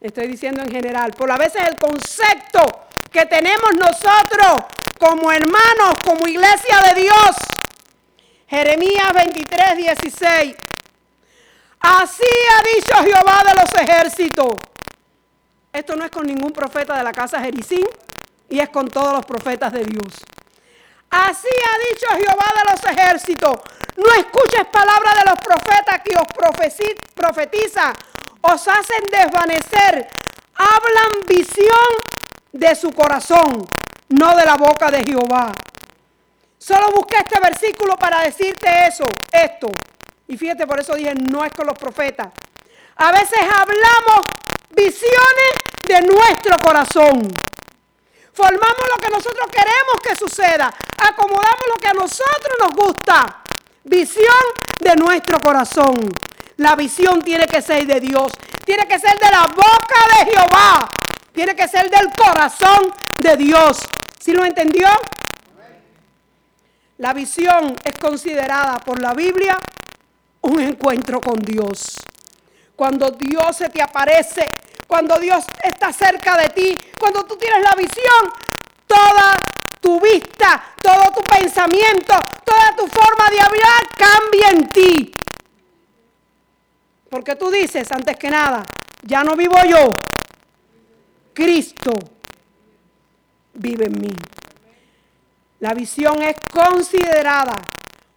[0.00, 1.12] Estoy diciendo en general.
[1.12, 4.64] Por a veces el concepto que tenemos nosotros
[4.98, 7.36] como hermanos, como iglesia de Dios.
[8.48, 10.56] Jeremías 23, 16.
[11.80, 14.56] Así ha dicho Jehová de los ejércitos.
[15.70, 17.84] Esto no es con ningún profeta de la casa Jericín
[18.48, 20.24] y es con todos los profetas de Dios.
[21.10, 23.60] Así ha dicho Jehová de los ejércitos.
[23.96, 26.26] No escuches palabras de los profetas que os
[27.14, 27.94] profetizan,
[28.42, 30.08] os hacen desvanecer.
[30.54, 31.70] Hablan visión
[32.52, 33.66] de su corazón,
[34.10, 35.52] no de la boca de Jehová.
[36.58, 39.68] Solo busqué este versículo para decirte eso, esto.
[40.28, 42.28] Y fíjate, por eso dije, no es con los profetas.
[42.96, 44.26] A veces hablamos
[44.70, 45.52] visiones
[45.86, 47.22] de nuestro corazón.
[48.32, 50.72] Formamos lo que nosotros queremos que suceda.
[50.98, 53.42] Acomodamos lo que a nosotros nos gusta.
[53.86, 54.44] Visión
[54.80, 55.94] de nuestro corazón.
[56.58, 58.32] La visión tiene que ser de Dios.
[58.64, 60.88] Tiene que ser de la boca de Jehová.
[61.32, 63.80] Tiene que ser del corazón de Dios.
[64.20, 64.88] ¿Sí lo entendió?
[66.98, 69.56] La visión es considerada por la Biblia
[70.42, 71.96] un encuentro con Dios.
[72.74, 74.50] Cuando Dios se te aparece
[74.86, 78.32] cuando Dios está cerca de ti, cuando tú tienes la visión,
[78.86, 79.36] toda
[79.86, 82.12] tu vista, todo tu pensamiento,
[82.44, 85.12] toda tu forma de hablar cambia en ti.
[87.08, 88.64] Porque tú dices, antes que nada,
[89.02, 89.90] ya no vivo yo,
[91.32, 91.92] Cristo
[93.54, 94.12] vive en mí.
[95.60, 97.54] La visión es considerada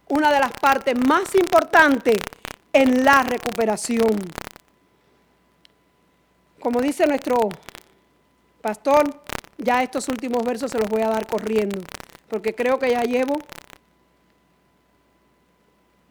[0.08, 2.16] una de las partes más importantes
[2.72, 4.18] en la recuperación.
[6.58, 7.48] Como dice nuestro
[8.60, 9.22] pastor,
[9.62, 11.80] ya estos últimos versos se los voy a dar corriendo,
[12.28, 13.38] porque creo que ya llevo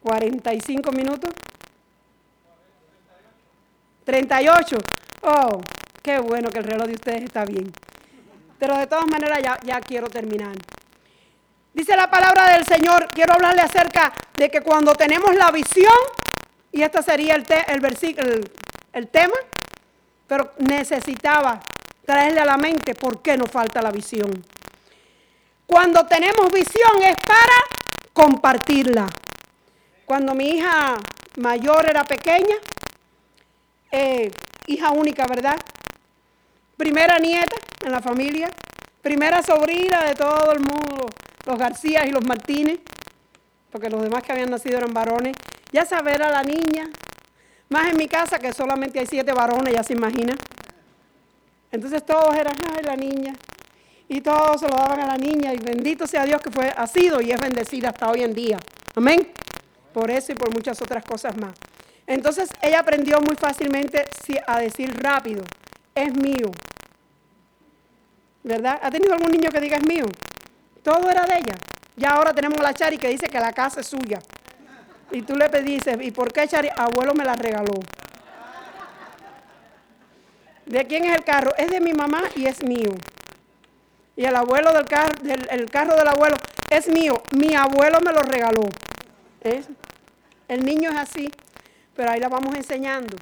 [0.02, 1.32] 45 minutos.
[4.06, 4.78] 38.
[5.22, 5.62] Oh,
[6.02, 7.72] qué bueno que el reloj de ustedes está bien.
[8.58, 10.56] Pero de todas maneras ya, ya quiero terminar.
[11.74, 15.94] Dice la palabra del Señor, quiero hablarle acerca de que cuando tenemos la visión,
[16.72, 18.52] y este sería el, el,
[18.94, 19.36] el tema,
[20.28, 21.60] pero necesitaba
[22.10, 24.44] traerle a la mente por qué nos falta la visión.
[25.68, 27.60] Cuando tenemos visión es para
[28.14, 29.08] compartirla.
[30.06, 30.96] Cuando mi hija
[31.38, 32.56] mayor era pequeña,
[33.92, 34.32] eh,
[34.66, 35.60] hija única, ¿verdad?
[36.76, 37.56] Primera nieta
[37.86, 38.50] en la familia,
[39.04, 41.12] primera sobrina de todo el mundo,
[41.46, 42.80] los García y los Martínez,
[43.72, 45.38] porque los demás que habían nacido eran varones.
[45.72, 46.90] Ya saber a la niña,
[47.70, 50.34] más en mi casa que solamente hay siete varones, ya se imagina.
[51.72, 53.34] Entonces todos eran, ay, la niña.
[54.08, 55.54] Y todos se lo daban a la niña.
[55.54, 58.58] Y bendito sea Dios que fue, ha sido y es bendecida hasta hoy en día.
[58.96, 59.32] Amén.
[59.94, 61.54] Por eso y por muchas otras cosas más.
[62.08, 64.04] Entonces ella aprendió muy fácilmente
[64.48, 65.44] a decir rápido,
[65.94, 66.50] es mío.
[68.44, 68.80] ¿Verdad?
[68.82, 70.06] ¿Ha tenido algún niño que diga es mío?
[70.82, 71.56] Todo era de ella.
[71.96, 74.20] Ya ahora tenemos la Chari que dice que la casa es suya.
[75.12, 76.70] Y tú le dices, ¿y por qué Chari?
[76.76, 77.74] Abuelo me la regaló.
[80.70, 81.52] ¿De quién es el carro?
[81.58, 82.92] Es de mi mamá y es mío.
[84.16, 85.16] Y el abuelo del carro,
[85.50, 86.38] el carro del abuelo
[86.70, 87.24] es mío.
[87.36, 88.70] Mi abuelo me lo regaló.
[90.48, 91.32] El niño es así,
[91.96, 93.18] pero ahí la vamos enseñando.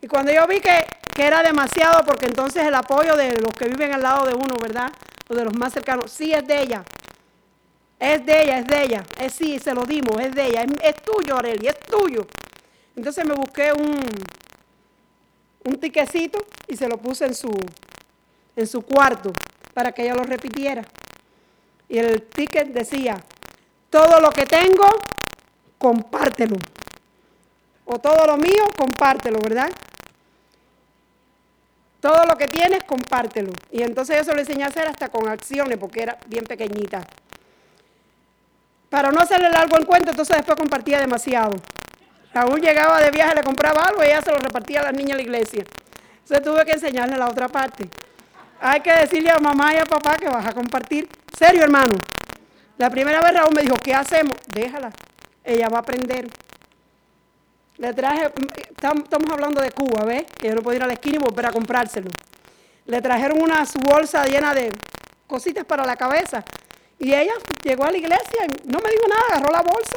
[0.00, 3.68] Y cuando yo vi que, que era demasiado, porque entonces el apoyo de los que
[3.68, 4.90] viven al lado de uno, ¿verdad?
[5.28, 6.84] O de los más cercanos, sí es de ella.
[8.00, 9.04] Es de ella, es de ella.
[9.20, 10.64] Es sí, se lo dimos, es de ella.
[10.82, 12.26] Es, tuyo, Areli, es tuyo.
[12.94, 14.00] Entonces me busqué un,
[15.66, 17.50] un tiquecito y se lo puse en su,
[18.56, 19.32] en su cuarto
[19.74, 20.82] para que ella lo repitiera.
[21.88, 23.22] Y el ticket decía,
[23.90, 24.86] todo lo que tengo,
[25.78, 26.56] compártelo.
[27.84, 29.70] O todo lo mío, compártelo, ¿verdad?
[32.00, 33.52] Todo lo que tienes, compártelo.
[33.70, 37.06] Y entonces eso lo enseñé a hacer hasta con acciones, porque era bien pequeñita
[38.88, 41.56] para no hacerle largo el cuento, entonces después compartía demasiado.
[42.36, 45.16] Raúl llegaba de viaje, le compraba algo y ella se lo repartía a las niñas
[45.16, 45.64] de la iglesia.
[46.18, 47.88] Entonces tuve que enseñarle la otra parte.
[48.60, 51.08] Hay que decirle a mamá y a papá que vas a compartir.
[51.34, 51.94] Serio, hermano.
[52.76, 54.36] La primera vez Raúl me dijo, ¿qué hacemos?
[54.48, 54.90] Déjala.
[55.42, 56.28] Ella va a aprender.
[57.78, 58.30] Le traje,
[58.70, 60.24] estamos hablando de Cuba, ¿ves?
[60.38, 62.10] Que yo no puedo ir a la esquina y volver a comprárselo.
[62.84, 64.72] Le trajeron una bolsa llena de
[65.26, 66.44] cositas para la cabeza.
[66.98, 67.32] Y ella
[67.62, 69.96] llegó a la iglesia no me dijo nada, agarró la bolsa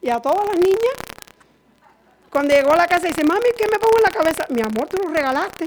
[0.00, 1.17] y a todas las niñas.
[2.30, 4.44] Cuando llegó a la casa dice, mami, ¿qué me pongo en la cabeza?
[4.50, 5.66] Mi amor, tú lo regalaste.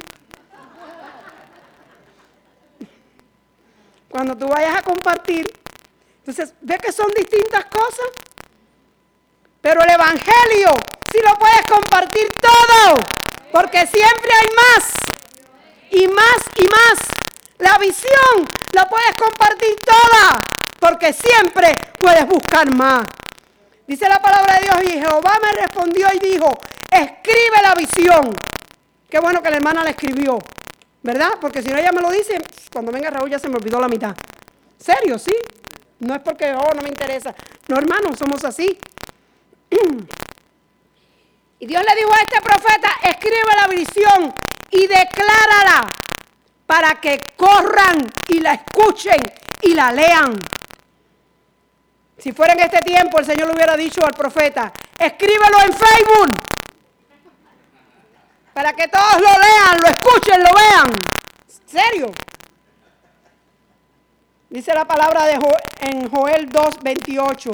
[4.10, 5.46] Cuando tú vayas a compartir,
[6.20, 8.10] entonces, ¿ves que son distintas cosas?
[9.60, 10.76] Pero el Evangelio,
[11.12, 12.96] si lo puedes compartir todo,
[13.52, 14.94] porque siempre hay más,
[15.92, 17.00] y más, y más.
[17.58, 20.40] La visión la puedes compartir toda,
[20.80, 23.06] porque siempre puedes buscar más.
[23.92, 26.58] Dice la palabra de Dios y Jehová me respondió y dijo,
[26.90, 28.34] escribe la visión.
[29.10, 30.40] Qué bueno que la hermana la escribió,
[31.04, 31.32] ¿verdad?
[31.42, 33.90] Porque si no ella me lo dice, cuando venga Raúl ya se me olvidó la
[33.90, 34.16] mitad.
[34.78, 35.20] ¿Serio?
[35.20, 35.34] Sí.
[36.00, 37.36] No es porque, oh, no me interesa.
[37.68, 38.80] No, hermano, somos así.
[41.60, 44.34] Y Dios le dijo a este profeta, escribe la visión
[44.72, 45.92] y declárala
[46.66, 49.22] para que corran y la escuchen
[49.62, 50.40] y la lean.
[52.22, 56.32] Si fuera en este tiempo, el Señor le hubiera dicho al profeta, escríbelo en Facebook,
[58.54, 60.92] para que todos lo lean, lo escuchen, lo vean.
[61.66, 62.12] ¿Serio?
[64.52, 65.40] Dice la palabra de
[65.80, 67.52] en Joel 2, 28.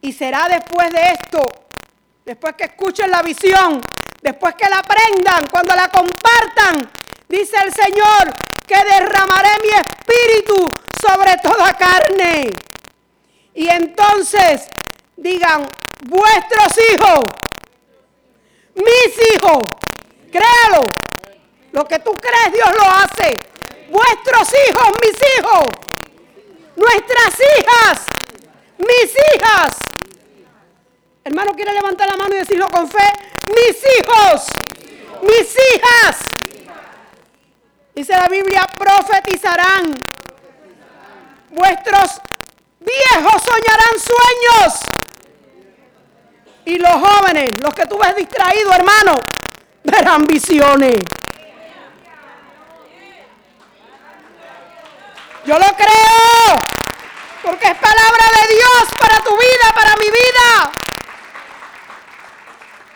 [0.00, 1.42] Y será después de esto,
[2.24, 3.78] después que escuchen la visión,
[4.22, 6.90] después que la aprendan, cuando la compartan,
[7.28, 8.32] dice el Señor,
[8.66, 10.66] que derramaré mi espíritu
[11.06, 12.69] sobre toda carne.
[13.54, 14.66] Y entonces
[15.16, 15.66] digan,
[16.02, 17.24] vuestros hijos,
[18.74, 19.62] mis hijos,
[20.30, 20.84] créalo,
[21.72, 23.38] lo que tú crees Dios lo hace.
[23.90, 25.66] Vuestros hijos, mis hijos,
[26.76, 28.06] nuestras hijas,
[28.78, 29.76] mis hijas.
[31.24, 33.06] Hermano, ¿quiere levantar la mano y decirlo con fe?
[33.48, 34.46] Mis hijos,
[35.22, 36.18] mis hijas.
[37.94, 39.98] Dice la Biblia, profetizarán.
[41.50, 42.20] Vuestros
[42.80, 44.80] viejos soñarán sueños.
[46.64, 49.16] Y los jóvenes, los que tú ves distraídos, hermano,
[49.84, 51.00] verán visiones.
[55.44, 56.60] Yo lo creo.
[57.42, 60.72] Porque es palabra de Dios para tu vida, para mi vida.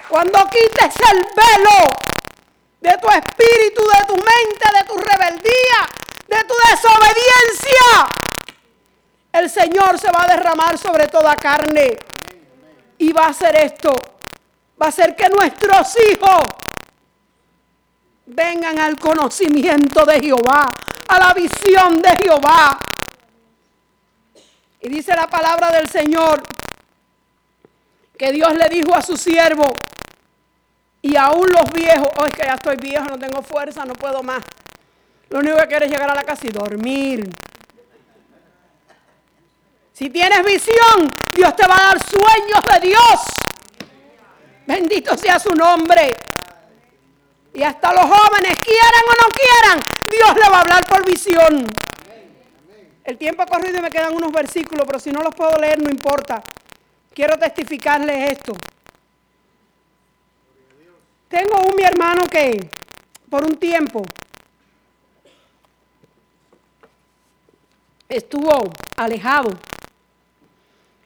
[0.09, 1.97] Cuando quites el velo
[2.81, 5.89] de tu espíritu, de tu mente, de tu rebeldía,
[6.29, 8.24] de tu desobediencia,
[9.35, 11.97] el Señor se va a derramar sobre toda carne.
[12.99, 13.93] Y va a hacer esto.
[14.81, 16.45] Va a hacer que nuestros hijos
[18.27, 20.71] vengan al conocimiento de Jehová,
[21.09, 22.79] a la visión de Jehová.
[24.81, 26.43] Y dice la palabra del Señor
[28.17, 29.75] que Dios le dijo a su siervo,
[31.03, 34.23] y aún los viejos, oh, es que ya estoy viejo, no tengo fuerza, no puedo
[34.23, 34.43] más.
[35.29, 37.29] Lo único que quiero es llegar a la casa y dormir.
[39.95, 43.21] Si tienes visión, Dios te va a dar sueños de Dios.
[44.67, 46.17] Bendito sea su nombre.
[47.55, 49.81] Y hasta los jóvenes, quieran o no quieran,
[50.11, 51.65] Dios le va a hablar por visión.
[53.05, 55.81] El tiempo ha corrido y me quedan unos versículos, pero si no los puedo leer,
[55.81, 56.43] no importa.
[57.15, 58.53] Quiero testificarles esto.
[61.29, 62.69] Tengo un mi hermano que
[63.31, 64.03] por un tiempo
[68.09, 69.51] estuvo alejado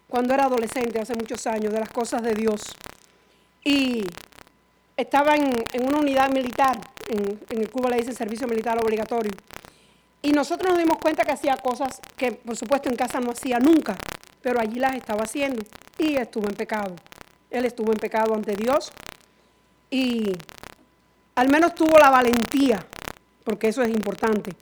[0.09, 2.62] cuando era adolescente, hace muchos años, de las cosas de Dios.
[3.64, 4.04] Y
[4.96, 6.78] estaba en, una unidad militar,
[7.09, 9.32] en, en Cuba le dicen servicio militar obligatorio.
[10.22, 13.59] Y nosotros nos dimos cuenta que hacía cosas que, por supuesto, en casa no hacía
[13.59, 13.96] nunca,
[14.42, 15.62] pero allí las estaba haciendo.
[15.98, 16.96] Y estuvo en pecado.
[17.50, 18.92] Él estuvo en pecado ante Dios
[19.90, 20.32] y
[21.34, 22.84] al menos tuvo la valentía,
[23.44, 24.52] porque eso es importante,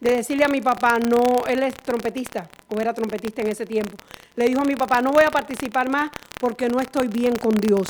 [0.00, 3.96] de decirle a mi papá, no, él es trompetista, o era trompetista en ese tiempo,
[4.34, 7.54] le dijo a mi papá, no voy a participar más porque no estoy bien con
[7.54, 7.88] Dios.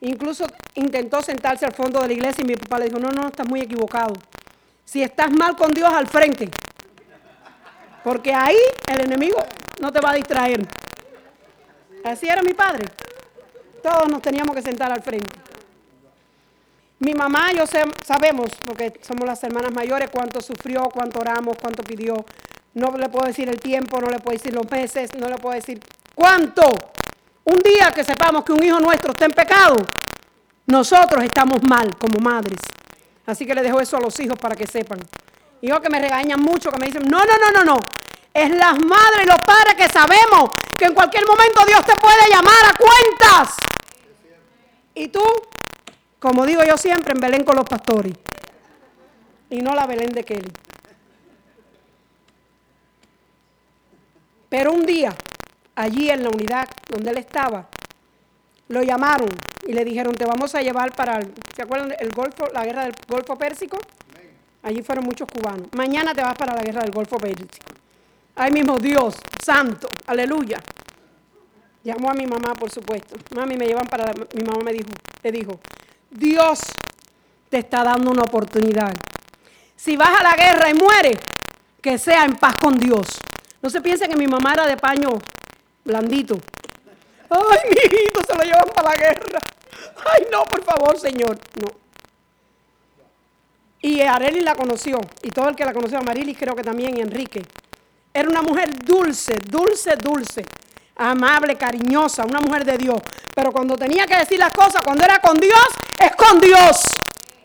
[0.00, 3.28] Incluso intentó sentarse al fondo de la iglesia y mi papá le dijo, no, no,
[3.28, 4.14] estás muy equivocado.
[4.84, 6.48] Si estás mal con Dios, al frente.
[8.04, 8.56] Porque ahí
[8.86, 9.38] el enemigo
[9.80, 10.66] no te va a distraer.
[12.04, 12.84] Así era mi padre.
[13.82, 15.34] Todos nos teníamos que sentar al frente.
[17.00, 17.64] Mi mamá, yo
[18.04, 22.24] sabemos, porque somos las hermanas mayores, cuánto sufrió, cuánto oramos, cuánto pidió.
[22.74, 25.54] No le puedo decir el tiempo, no le puedo decir los meses, no le puedo
[25.54, 25.80] decir
[26.14, 26.64] cuánto.
[27.44, 29.76] Un día que sepamos que un hijo nuestro está en pecado,
[30.66, 32.58] nosotros estamos mal como madres.
[33.26, 34.98] Así que le dejo eso a los hijos para que sepan.
[35.62, 37.80] Hijos que me regañan mucho, que me dicen, no, no, no, no, no.
[38.34, 42.28] Es las madres y los padres que sabemos que en cualquier momento Dios te puede
[42.30, 43.56] llamar a cuentas.
[44.94, 45.22] Y tú,
[46.18, 48.12] como digo yo siempre, en Belén con los pastores.
[49.50, 50.52] Y no la Belén de Kelly.
[54.48, 55.14] Pero un día,
[55.74, 57.68] allí en la unidad donde él estaba,
[58.68, 59.28] lo llamaron
[59.66, 61.20] y le dijeron, te vamos a llevar para,
[61.54, 63.78] ¿se acuerdan el Golfo, la guerra del Golfo Pérsico?
[64.62, 65.68] Allí fueron muchos cubanos.
[65.76, 67.48] Mañana te vas para la guerra del Golfo Pérsico.
[68.34, 70.58] Ay mismo Dios, santo, aleluya.
[71.84, 73.16] Llamó a mi mamá, por supuesto.
[73.34, 74.12] Mami, me llevan para...
[74.34, 74.88] mi mamá me dijo,
[75.22, 75.60] le dijo,
[76.10, 76.60] Dios
[77.48, 78.94] te está dando una oportunidad.
[79.76, 81.18] Si vas a la guerra y mueres,
[81.80, 83.06] que sea en paz con Dios.
[83.62, 85.10] No se piense que mi mamá era de paño
[85.84, 86.38] blandito.
[87.30, 89.38] Ay, mi hijito, se lo llevan para la guerra.
[90.04, 91.38] Ay, no, por favor, Señor.
[91.60, 91.68] No.
[93.80, 97.00] Y Areli la conoció, y todo el que la conoció, Marilis creo que también, y
[97.00, 97.44] Enrique.
[98.12, 100.44] Era una mujer dulce, dulce, dulce,
[100.98, 103.00] amable, cariñosa, una mujer de Dios.
[103.34, 105.68] Pero cuando tenía que decir las cosas, cuando era con Dios,
[105.98, 106.76] es con Dios.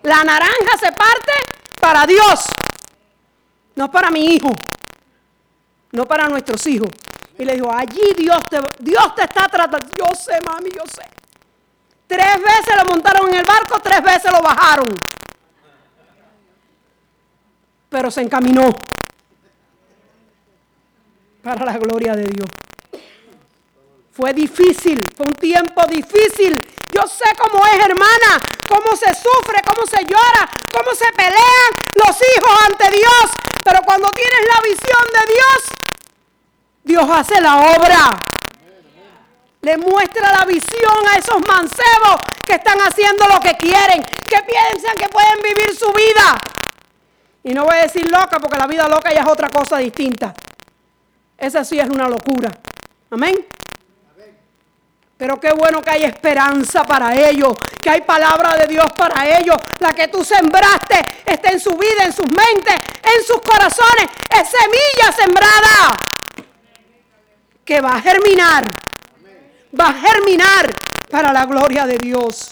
[0.01, 1.31] La naranja se parte
[1.79, 2.45] para Dios,
[3.75, 4.51] no para mi hijo,
[5.91, 6.89] no para nuestros hijos.
[7.37, 9.87] Y le dijo, allí Dios te, Dios te está tratando.
[9.97, 11.03] Yo sé, mami, yo sé.
[12.07, 14.93] Tres veces lo montaron en el barco, tres veces lo bajaron.
[17.89, 18.71] Pero se encaminó
[21.43, 22.49] para la gloria de Dios.
[24.13, 26.55] Fue difícil, fue un tiempo difícil.
[26.93, 28.39] Yo sé cómo es, hermana,
[28.69, 33.31] cómo se sufre, cómo se llora, cómo se pelean los hijos ante Dios.
[33.63, 35.63] Pero cuando tienes la visión de Dios,
[36.83, 38.23] Dios hace la obra.
[39.61, 44.95] Le muestra la visión a esos mancebos que están haciendo lo que quieren, que piensan
[44.95, 46.37] que pueden vivir su vida.
[47.43, 50.35] Y no voy a decir loca porque la vida loca ya es otra cosa distinta.
[51.35, 52.51] Esa sí es una locura.
[53.09, 53.47] Amén.
[55.17, 59.55] Pero qué bueno que hay esperanza para ellos, que hay palabra de Dios para ellos.
[59.79, 64.07] La que tú sembraste está en su vida, en sus mentes, en sus corazones.
[64.29, 65.97] Es semilla sembrada
[67.63, 68.65] que va a germinar.
[69.79, 70.73] Va a germinar
[71.09, 72.51] para la gloria de Dios.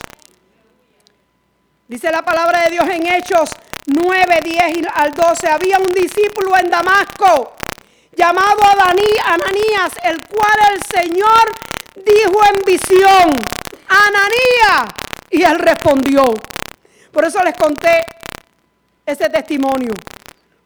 [1.88, 3.50] Dice la palabra de Dios en Hechos
[3.88, 5.50] 9, 10 al 12.
[5.50, 7.56] Había un discípulo en Damasco
[8.16, 11.52] llamado Ananías, el cual el Señor
[11.96, 13.32] dijo en visión,
[13.88, 14.94] Ananías.
[15.30, 16.34] Y él respondió.
[17.12, 18.04] Por eso les conté
[19.06, 19.94] ese testimonio.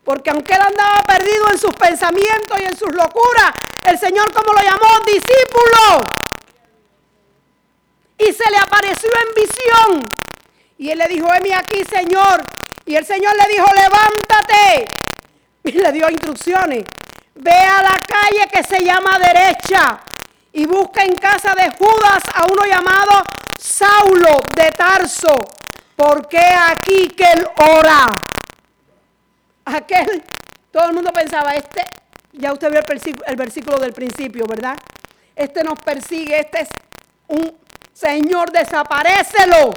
[0.03, 3.51] Porque aunque él andaba perdido en sus pensamientos y en sus locuras,
[3.85, 6.01] el Señor como lo llamó discípulo.
[8.17, 10.03] Y se le apareció en visión.
[10.77, 12.43] Y él le dijo, heme aquí, Señor.
[12.85, 14.87] Y el Señor le dijo, levántate.
[15.63, 16.85] Y le dio instrucciones.
[17.35, 19.99] Ve a la calle que se llama derecha
[20.55, 23.23] y busca en casa de Judas a uno llamado
[23.57, 25.35] Saulo de Tarso,
[25.97, 28.07] porque aquí que él ora.
[29.65, 30.23] Aquel,
[30.71, 31.83] todo el mundo pensaba, este,
[32.31, 32.79] ya usted vio
[33.25, 34.77] el, versículo del principio, ¿verdad?
[35.35, 36.69] Este nos persigue, este es
[37.27, 37.57] un
[37.91, 39.73] Señor, desaparecelo,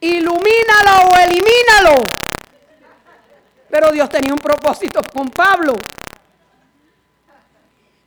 [0.00, 2.02] ilumínalo o elimínalo.
[3.70, 5.74] Pero Dios tenía un propósito con Pablo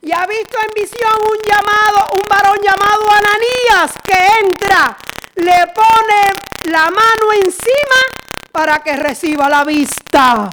[0.04, 4.96] y ha visto en visión un llamado, un varón llamado Ananías que entra,
[5.36, 8.00] le pone la mano encima
[8.52, 10.50] para que reciba la vista.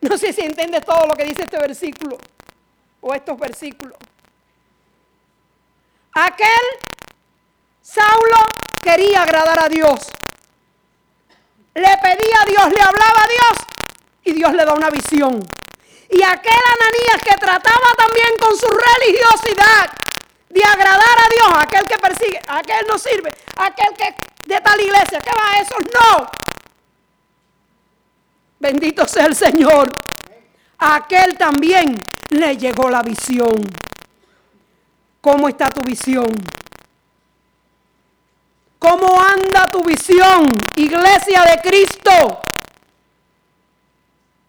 [0.00, 2.16] No sé si entiende todo lo que dice este versículo
[3.02, 3.98] o estos versículos.
[6.14, 6.48] Aquel
[7.82, 8.46] Saulo
[8.82, 10.08] quería agradar a Dios.
[11.74, 13.66] Le pedía a Dios, le hablaba a Dios
[14.24, 15.59] y Dios le da una visión.
[16.10, 19.90] Y aquel Ananías que trataba también con su religiosidad
[20.48, 24.14] de agradar a Dios, aquel que persigue, aquel no sirve, aquel que
[24.46, 25.76] de tal iglesia, ¿qué va a eso?
[25.78, 26.26] No.
[28.58, 29.92] Bendito sea el Señor.
[30.78, 31.96] Aquel también
[32.30, 33.56] le llegó la visión.
[35.20, 36.34] ¿Cómo está tu visión?
[38.80, 42.49] ¿Cómo anda tu visión, iglesia de Cristo?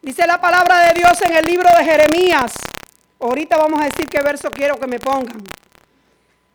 [0.01, 2.53] Dice la palabra de Dios en el libro de Jeremías.
[3.19, 5.43] Ahorita vamos a decir qué verso quiero que me pongan.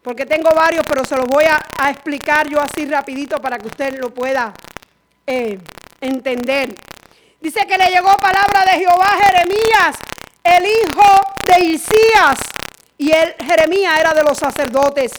[0.02, 4.00] Porque tengo varios, pero se los voy a, explicar yo así rapidito para que usted
[4.00, 4.52] lo pueda
[5.24, 5.60] eh,
[6.00, 6.74] entender.
[7.40, 9.96] Dice que le llegó palabra de Jehová a Jeremías,
[10.42, 12.40] el hijo de Isías.
[12.98, 15.12] Y él, Jeremías era de los sacerdotes.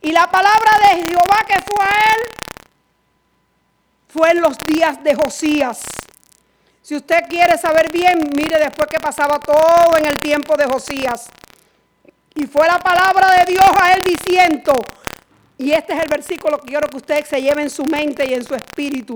[0.00, 2.20] Y la palabra de Jehová que fue a él
[4.08, 5.99] fue en los días de Josías.
[6.90, 11.30] Si usted quiere saber bien, mire después que pasaba todo en el tiempo de Josías.
[12.34, 14.72] Y fue la palabra de Dios a él diciendo,
[15.56, 18.34] y este es el versículo que quiero que usted se lleve en su mente y
[18.34, 19.14] en su espíritu.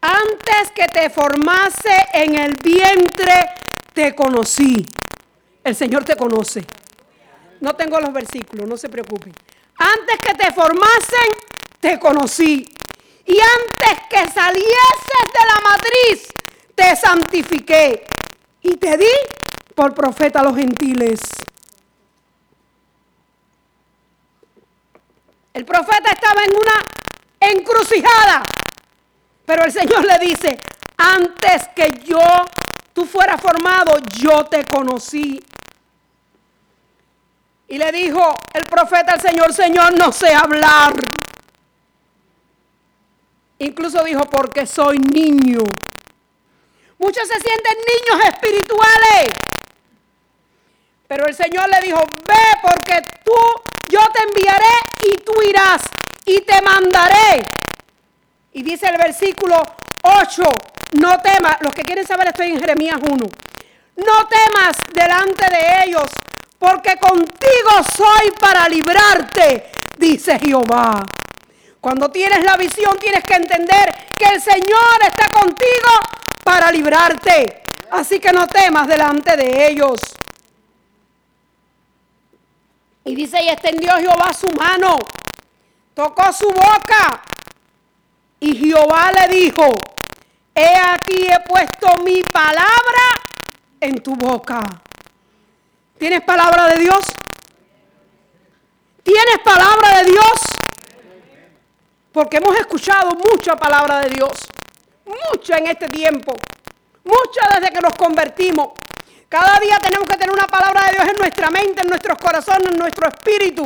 [0.00, 3.50] Antes que te formase en el vientre,
[3.92, 4.86] te conocí.
[5.64, 6.64] El Señor te conoce.
[7.60, 9.32] No tengo los versículos, no se preocupen.
[9.74, 11.32] Antes que te formasen,
[11.80, 12.64] te conocí.
[13.26, 16.32] Y antes que salieses de la matriz,
[16.74, 18.04] te santifiqué.
[18.62, 19.12] Y te di
[19.74, 21.20] por profeta a los gentiles.
[25.52, 28.42] El profeta estaba en una encrucijada.
[29.44, 30.58] Pero el Señor le dice,
[30.96, 32.20] antes que yo,
[32.92, 35.42] tú fueras formado, yo te conocí.
[37.68, 40.92] Y le dijo el profeta al Señor, Señor, no sé hablar.
[43.60, 45.60] Incluso dijo, porque soy niño.
[46.98, 49.30] Muchos se sienten niños espirituales.
[51.06, 53.32] Pero el Señor le dijo, ve porque tú,
[53.90, 55.82] yo te enviaré y tú irás
[56.24, 57.42] y te mandaré.
[58.52, 59.56] Y dice el versículo
[60.02, 60.42] 8,
[61.00, 66.10] no temas, los que quieren saber estoy en Jeremías 1, no temas delante de ellos,
[66.58, 71.02] porque contigo soy para librarte, dice Jehová.
[71.80, 75.90] Cuando tienes la visión tienes que entender que el Señor está contigo
[76.44, 77.62] para librarte.
[77.90, 79.98] Así que no temas delante de ellos.
[83.04, 84.98] Y dice, y extendió Jehová su mano,
[85.94, 87.22] tocó su boca.
[88.38, 89.74] Y Jehová le dijo,
[90.54, 92.70] he aquí he puesto mi palabra
[93.80, 94.62] en tu boca.
[95.98, 97.04] ¿Tienes palabra de Dios?
[99.02, 100.49] ¿Tienes palabra de Dios?
[102.12, 104.30] Porque hemos escuchado mucha palabra de Dios.
[105.06, 106.32] Mucha en este tiempo.
[107.04, 108.70] Mucha desde que nos convertimos.
[109.28, 112.68] Cada día tenemos que tener una palabra de Dios en nuestra mente, en nuestros corazones,
[112.72, 113.64] en nuestro espíritu.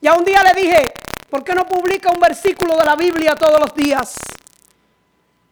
[0.00, 0.92] Ya un día le dije,
[1.28, 4.14] ¿por qué no publica un versículo de la Biblia todos los días?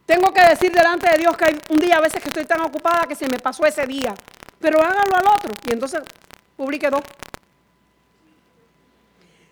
[0.06, 2.60] Tengo que decir delante de Dios que hay un día a veces que estoy tan
[2.60, 4.14] ocupada que se me pasó ese día
[4.64, 5.52] pero hágalo al otro.
[5.68, 6.00] Y entonces
[6.56, 7.02] publique dos.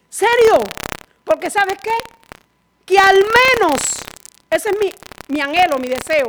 [0.08, 0.56] ¿Serio?
[1.22, 1.92] Porque ¿sabes qué?
[2.86, 3.80] Que al menos,
[4.50, 4.90] ese es mi,
[5.28, 6.28] mi anhelo, mi deseo.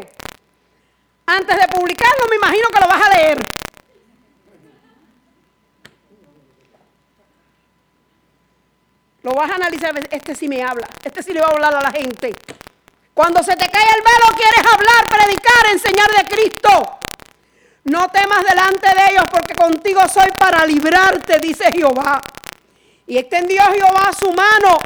[1.25, 3.37] Antes de publicarlo, me imagino que lo vas a leer.
[9.23, 11.81] Lo vas a analizar, este sí me habla, este sí le va a hablar a
[11.81, 12.33] la gente.
[13.13, 16.99] Cuando se te cae el velo, quieres hablar, predicar, enseñar de Cristo.
[17.85, 22.21] No temas delante de ellos porque contigo soy para librarte, dice Jehová.
[23.07, 24.77] Y extendió Jehová su mano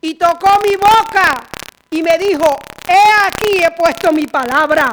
[0.00, 1.42] y tocó mi boca
[1.90, 2.46] y me dijo,
[2.86, 4.92] he aquí he puesto mi palabra.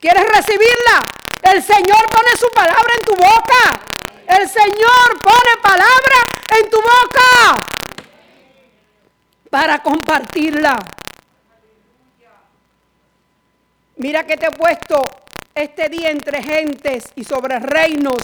[0.00, 1.04] ¿Quieres recibirla?
[1.42, 3.80] El Señor pone su palabra en tu boca.
[4.28, 6.16] El Señor pone palabra
[6.58, 7.58] en tu boca
[9.50, 10.78] para compartirla.
[13.96, 15.02] Mira que te he puesto
[15.54, 18.22] este día entre gentes y sobre reinos.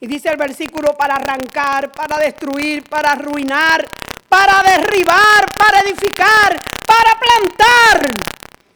[0.00, 3.84] Y dice el versículo para arrancar, para destruir, para arruinar,
[4.28, 8.10] para derribar, para edificar, para plantar.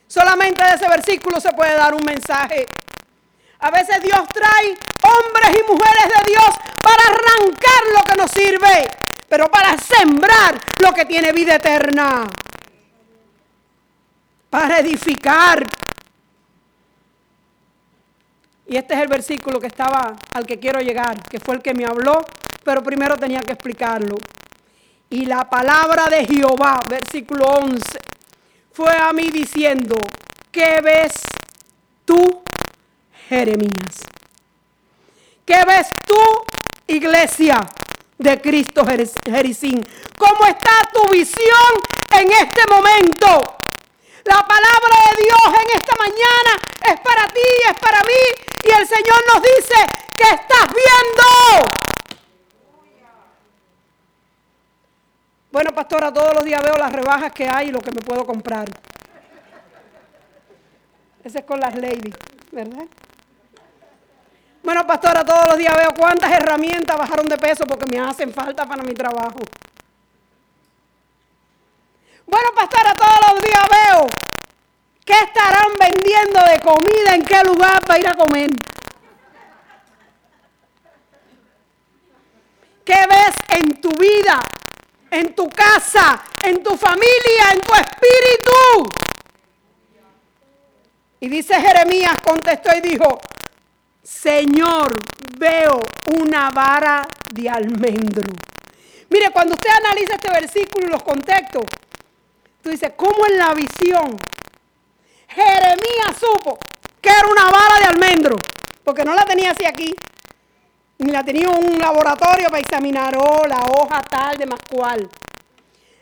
[0.07, 2.67] Solamente de ese versículo se puede dar un mensaje.
[3.61, 6.51] A veces Dios trae hombres y mujeres de Dios
[6.83, 8.89] para arrancar lo que nos sirve,
[9.29, 12.27] pero para sembrar lo que tiene vida eterna.
[14.51, 15.65] Para edificar,
[18.67, 21.75] y este es el versículo que estaba al que quiero llegar, que fue el que
[21.75, 22.25] me habló,
[22.65, 24.17] pero primero tenía que explicarlo.
[25.13, 27.83] Y la palabra de Jehová, versículo 11,
[28.73, 29.95] fue a mí diciendo,
[30.51, 31.21] ¿qué ves
[32.07, 32.43] tú,
[33.29, 34.09] Jeremías?
[35.45, 36.17] ¿Qué ves tú,
[36.87, 37.61] iglesia
[38.17, 39.85] de Cristo Jericín?
[40.17, 41.73] ¿Cómo está tu visión
[42.19, 43.59] en este momento?
[44.25, 46.59] La palabra de Dios en esta mañana
[46.91, 48.45] es para ti, es para mí.
[48.65, 49.77] Y el Señor nos dice
[50.17, 51.92] que estás viendo.
[55.53, 58.25] Bueno, pastora, todos los días veo las rebajas que hay y lo que me puedo
[58.25, 58.67] comprar.
[61.23, 62.17] Ese es con las ladies,
[62.51, 62.87] ¿verdad?
[64.63, 68.65] Bueno, pastora, todos los días veo cuántas herramientas bajaron de peso porque me hacen falta
[68.65, 69.41] para mi trabajo.
[72.27, 74.07] Bueno, pastora, todos los días veo
[75.05, 78.49] qué estarán vendiendo de comida, en qué lugar para ir a comer.
[82.85, 84.41] ¿Qué ves en tu vida,
[85.13, 88.91] en tu casa, en tu familia, en tu espíritu?
[91.21, 93.21] Y dice Jeremías, contestó y dijo,
[94.03, 94.97] Señor,
[95.39, 95.81] veo
[96.19, 98.29] una vara de almendro.
[99.09, 101.65] Mire, cuando usted analiza este versículo y los contextos,
[102.63, 104.17] tú dices, ¿cómo en la visión
[105.29, 106.59] Jeremías supo
[107.01, 108.37] que era una vara de almendro?
[108.83, 109.95] Porque no la tenía así aquí,
[111.11, 115.01] la tenía en un laboratorio para examinar, oh, la hoja tal, de más cual.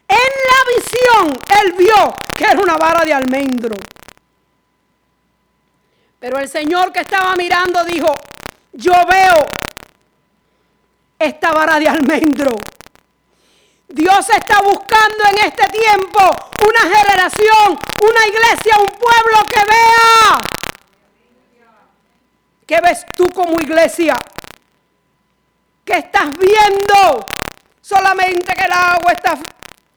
[0.08, 3.76] En la visión, él vio que era una vara de almendro.
[6.18, 8.12] Pero el Señor que estaba mirando dijo,
[8.72, 9.46] yo veo
[11.18, 12.56] esta vara de almendro.
[13.88, 16.20] Dios está buscando en este tiempo
[16.66, 20.40] una generación, una iglesia, un pueblo que vea.
[22.66, 24.14] ¿Qué ves tú como iglesia?
[25.90, 27.26] ¿Qué estás viendo?
[27.80, 29.36] Solamente que el agua está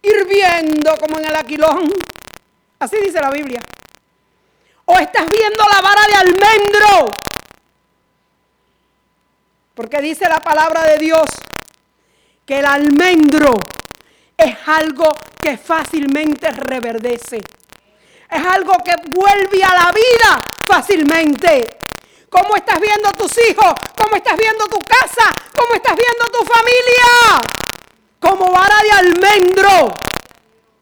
[0.01, 1.87] hirviendo como en el aquilón.
[2.79, 3.61] Así dice la Biblia.
[4.85, 7.11] ¿O estás viendo la vara de almendro?
[9.75, 11.29] Porque dice la palabra de Dios
[12.43, 13.59] que el almendro
[14.35, 17.37] es algo que fácilmente reverdece.
[18.31, 21.82] Es algo que vuelve a la vida fácilmente.
[22.34, 23.73] ¿Cómo estás viendo tus hijos?
[23.95, 25.31] ¿Cómo estás viendo tu casa?
[25.53, 27.39] ¿Cómo estás viendo tu familia?
[28.19, 29.93] Como vara de almendro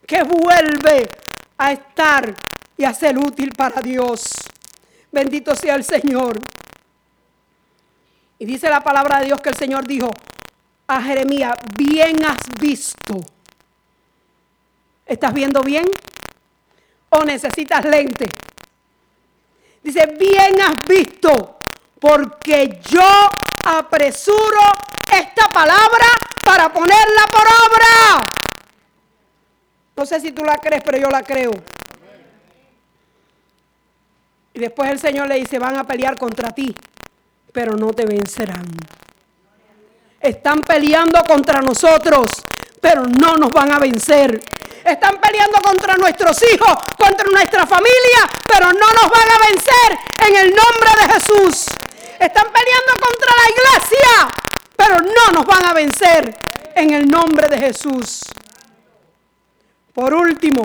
[0.08, 1.10] que vuelve
[1.58, 2.34] a estar
[2.78, 4.32] y a ser útil para Dios.
[5.12, 6.40] Bendito sea el Señor.
[8.40, 10.10] Y dice la palabra de Dios que el Señor dijo
[10.88, 13.20] a Jeremías, bien has visto.
[15.06, 15.86] ¿Estás viendo bien?
[17.10, 18.30] ¿O necesitas lente?
[19.84, 21.58] Dice, bien has visto,
[22.00, 23.30] porque yo
[23.66, 24.62] apresuro
[25.12, 26.08] esta palabra
[26.44, 28.26] para ponerla por obra.
[29.96, 31.52] No sé si tú la crees, pero yo la creo.
[34.54, 36.76] Y después el Señor le dice, van a pelear contra ti,
[37.52, 38.68] pero no te vencerán.
[40.20, 42.30] Están peleando contra nosotros,
[42.80, 44.42] pero no nos van a vencer.
[44.84, 50.36] Están peleando contra nuestros hijos, contra nuestra familia, pero no nos van a vencer en
[50.36, 51.66] el nombre de Jesús.
[52.20, 54.34] Están peleando contra la iglesia,
[54.76, 56.36] pero no nos van a vencer
[56.76, 58.22] en el nombre de Jesús.
[59.94, 60.64] Por último,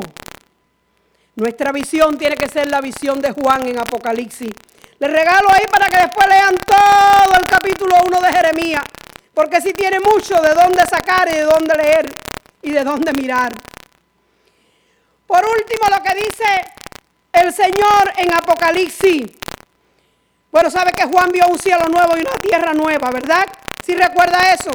[1.35, 4.51] nuestra visión tiene que ser la visión de Juan en Apocalipsis.
[4.99, 8.85] Les regalo ahí para que después lean todo el capítulo 1 de Jeremías,
[9.35, 12.07] porque si tiene mucho de dónde sacar y de dónde leer
[12.63, 13.53] y de dónde mirar.
[15.27, 16.45] Por último, lo que dice
[17.33, 19.27] el Señor en Apocalipsis.
[20.51, 23.47] Bueno, sabe que Juan vio un cielo nuevo y una tierra nueva, ¿verdad?
[23.85, 24.71] Si recuerda eso.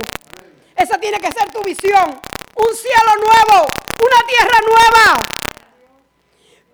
[0.75, 2.21] Esa tiene que ser tu visión.
[2.55, 3.65] Un cielo nuevo,
[3.99, 5.23] una tierra nueva.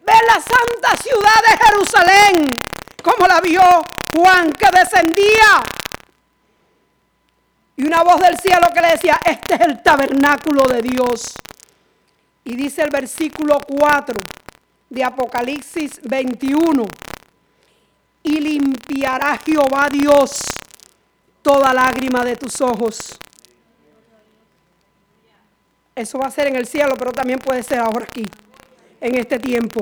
[0.06, 2.50] Ve la santa ciudad de Jerusalén,
[3.04, 3.62] como la vio
[4.14, 5.64] Juan que descendía.
[7.78, 11.36] Y una voz del cielo que le decía, este es el tabernáculo de Dios.
[12.48, 14.18] Y dice el versículo 4
[14.90, 16.86] de Apocalipsis 21.
[18.24, 20.40] Y limpiará Jehová Dios
[21.42, 23.20] toda lágrima de tus ojos.
[25.94, 28.24] Eso va a ser en el cielo, pero también puede ser ahora aquí,
[29.02, 29.82] en este tiempo.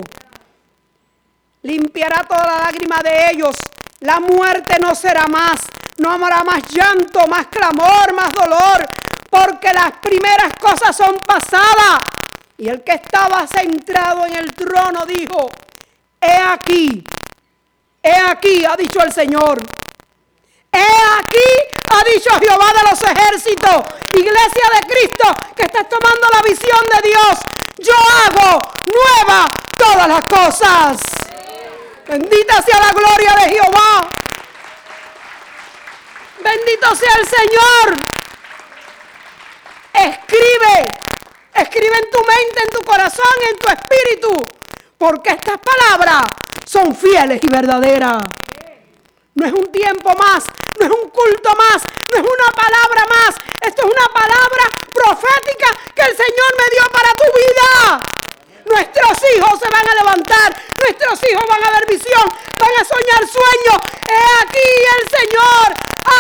[1.62, 3.56] Limpiará toda la lágrima de ellos.
[4.00, 5.68] La muerte no será más.
[6.00, 8.88] No habrá más llanto, más clamor, más dolor,
[9.30, 12.02] porque las primeras cosas son pasadas.
[12.58, 15.50] Y el que estaba centrado en el trono dijo,
[16.22, 17.04] he aquí,
[18.02, 19.62] he aquí, ha dicho el Señor.
[20.72, 20.80] He
[21.20, 26.82] aquí, ha dicho Jehová de los ejércitos, iglesia de Cristo, que estás tomando la visión
[26.94, 27.40] de Dios.
[27.78, 30.98] Yo hago nueva todas las cosas.
[32.08, 34.08] Bendita sea la gloria de Jehová.
[36.40, 37.98] Bendito sea el Señor.
[39.94, 40.88] Escribe
[41.56, 44.46] Escribe en tu mente, en tu corazón, en tu espíritu.
[44.98, 46.24] Porque estas palabras
[46.66, 48.24] son fieles y verdaderas.
[49.36, 50.46] No es un tiempo más,
[50.80, 53.36] no es un culto más, no es una palabra más.
[53.62, 58.00] Esto es una palabra profética que el Señor me dio para tu vida.
[58.66, 62.28] Nuestros hijos se van a levantar, nuestros hijos van a ver visión,
[62.60, 63.80] van a soñar sueños.
[64.08, 65.68] He aquí el Señor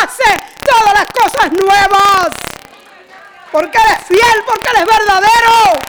[0.01, 0.31] hace
[0.65, 2.04] todas las cosas nuevas
[3.55, 5.79] porque Él es fiel, porque Él es verdadero.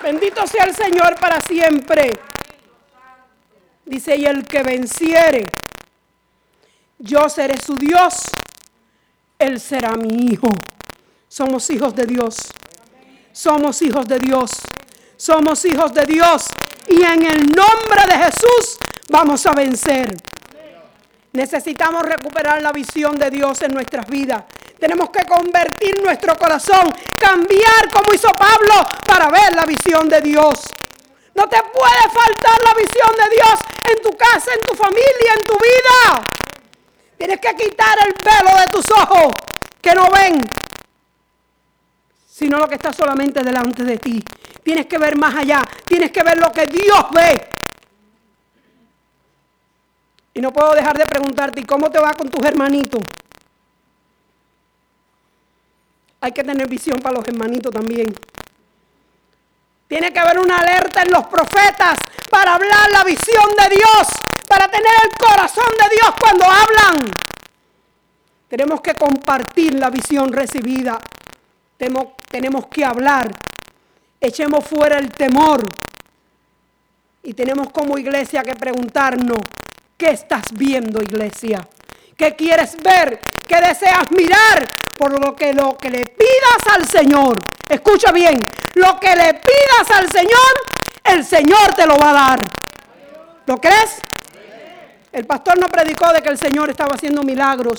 [0.00, 2.12] Bendito sea el Señor para siempre.
[3.84, 5.44] Dice, y el que venciere,
[7.00, 8.14] yo seré su Dios,
[9.40, 10.50] él será mi hijo.
[11.26, 12.36] Somos hijos de Dios.
[13.32, 14.52] Somos hijos de Dios.
[15.16, 16.46] Somos hijos de Dios.
[16.86, 18.78] Y en el nombre de Jesús
[19.08, 20.14] vamos a vencer.
[21.32, 24.44] Necesitamos recuperar la visión de Dios en nuestras vidas.
[24.78, 30.60] Tenemos que convertir nuestro corazón, cambiar como hizo Pablo para ver la visión de Dios.
[31.34, 33.60] No te puede faltar la visión de Dios
[33.90, 36.28] en tu casa, en tu familia, en tu vida.
[37.16, 39.34] Tienes que quitar el velo de tus ojos
[39.80, 40.46] que no ven,
[42.28, 44.22] sino lo que está solamente delante de ti.
[44.62, 47.48] Tienes que ver más allá, tienes que ver lo que Dios ve.
[50.34, 53.00] Y no puedo dejar de preguntarte, ¿y cómo te va con tus hermanitos?
[56.20, 58.14] Hay que tener visión para los hermanitos también.
[59.88, 61.98] Tiene que haber una alerta en los profetas
[62.30, 64.08] para hablar la visión de Dios,
[64.48, 67.10] para tener el corazón de Dios cuando hablan.
[68.48, 70.98] Tenemos que compartir la visión recibida.
[71.76, 73.30] Tenemos, que hablar.
[74.20, 75.62] Echemos fuera el temor.
[77.22, 79.38] Y tenemos como iglesia que preguntarnos,
[79.96, 81.68] ¿qué estás viendo iglesia?
[82.16, 83.20] ¿Qué quieres ver?
[83.46, 84.66] ¿Qué deseas mirar?
[84.98, 87.38] Por lo que lo que le pidas al Señor,
[87.68, 88.38] escucha bien,
[88.74, 90.52] lo que le pidas al Señor,
[91.04, 92.40] el Señor te lo va a dar.
[93.46, 94.00] ¿Lo crees?
[95.12, 97.78] El pastor no predicó de que el Señor estaba haciendo milagros.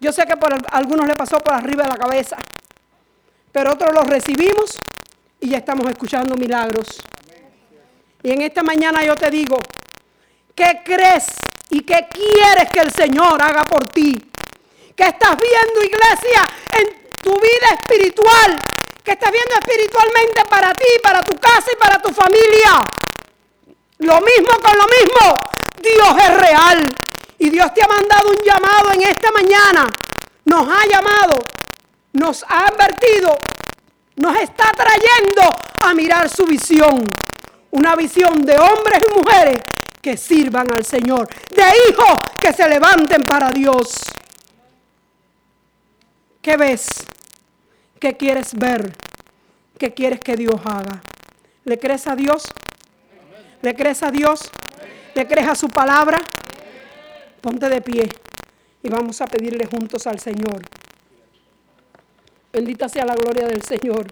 [0.00, 2.36] Yo sé que por algunos le pasó por arriba de la cabeza,
[3.52, 4.76] pero otros los recibimos
[5.40, 7.00] y ya estamos escuchando milagros.
[8.22, 9.58] Y en esta mañana yo te digo,
[10.54, 11.26] ¿qué crees
[11.70, 14.31] y qué quieres que el Señor haga por ti?
[15.02, 16.48] ¿Qué estás viendo, iglesia,
[16.78, 18.56] en tu vida espiritual?
[19.02, 22.84] ¿Qué estás viendo espiritualmente para ti, para tu casa y para tu familia?
[23.98, 25.40] Lo mismo con lo mismo.
[25.82, 26.94] Dios es real.
[27.36, 29.90] Y Dios te ha mandado un llamado en esta mañana.
[30.44, 31.42] Nos ha llamado,
[32.12, 33.34] nos ha advertido,
[34.14, 35.42] nos está trayendo
[35.80, 37.04] a mirar su visión.
[37.72, 39.62] Una visión de hombres y mujeres
[40.00, 44.00] que sirvan al Señor, de hijos que se levanten para Dios.
[46.42, 47.06] ¿Qué ves?
[48.00, 48.92] ¿Qué quieres ver?
[49.78, 51.00] ¿Qué quieres que Dios haga?
[51.64, 52.48] ¿Le crees a Dios?
[53.62, 54.50] ¿Le crees a Dios?
[55.14, 56.18] ¿Le crees a su palabra?
[57.40, 58.08] Ponte de pie
[58.82, 60.62] y vamos a pedirle juntos al Señor.
[62.52, 64.08] Bendita sea la gloria del Señor.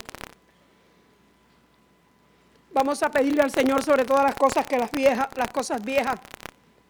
[2.72, 6.20] Vamos a pedirle al Señor sobre todas las cosas que las viejas, las cosas viejas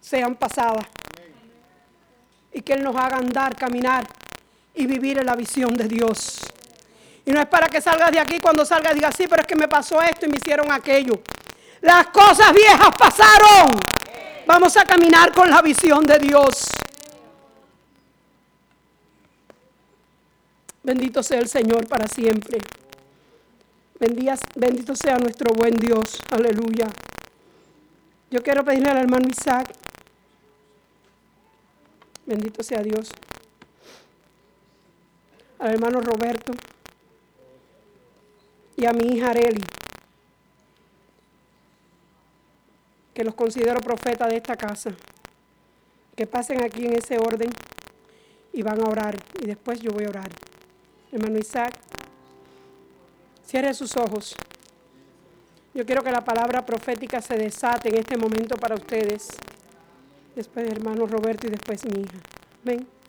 [0.02, 0.86] sean pasadas.
[2.52, 4.19] Y que Él nos haga andar, caminar
[4.74, 6.40] y vivir en la visión de Dios.
[7.26, 9.56] Y no es para que salgas de aquí cuando salgas diga sí, pero es que
[9.56, 11.20] me pasó esto y me hicieron aquello.
[11.80, 13.78] Las cosas viejas pasaron.
[14.46, 16.66] Vamos a caminar con la visión de Dios.
[20.82, 22.58] Bendito sea el Señor para siempre.
[23.98, 26.18] Bendito sea nuestro buen Dios.
[26.30, 26.88] Aleluya.
[28.30, 29.72] Yo quiero pedirle al hermano Isaac.
[32.24, 33.10] Bendito sea Dios.
[35.60, 36.52] Al hermano Roberto.
[38.76, 39.62] Y a mi hija Areli.
[43.20, 44.90] que los considero profetas de esta casa,
[46.16, 47.50] que pasen aquí en ese orden
[48.52, 49.14] y van a orar.
[49.42, 50.30] Y después yo voy a orar.
[51.12, 51.74] Hermano Isaac,
[53.44, 54.34] cierre sus ojos.
[55.74, 59.28] Yo quiero que la palabra profética se desate en este momento para ustedes.
[60.34, 62.18] Después hermano Roberto y después mi hija.
[62.64, 62.99] Ven.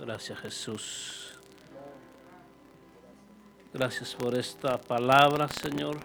[0.00, 1.32] Gracias Jesús.
[3.72, 5.98] Gracias por esta palabra, Señor,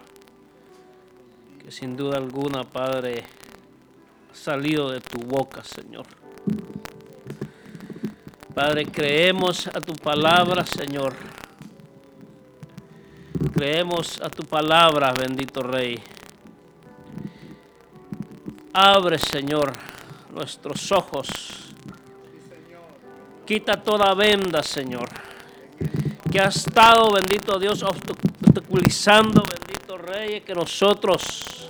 [1.62, 3.24] que sin duda alguna, Padre,
[4.30, 6.06] ha salido de tu boca, Señor.
[8.54, 11.14] Padre, creemos a tu palabra, Señor.
[13.54, 16.02] Creemos a tu palabra, bendito Rey.
[18.74, 19.72] Abre, Señor,
[20.30, 21.71] nuestros ojos.
[23.46, 25.08] Quita toda venda, Señor
[26.32, 31.68] que ha estado, bendito Dios, obstaculizando, bendito Rey, que nosotros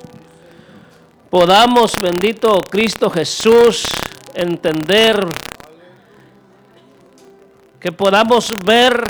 [1.29, 3.89] podamos, bendito Cristo Jesús,
[4.35, 5.27] entender,
[7.81, 9.03] que podamos ver,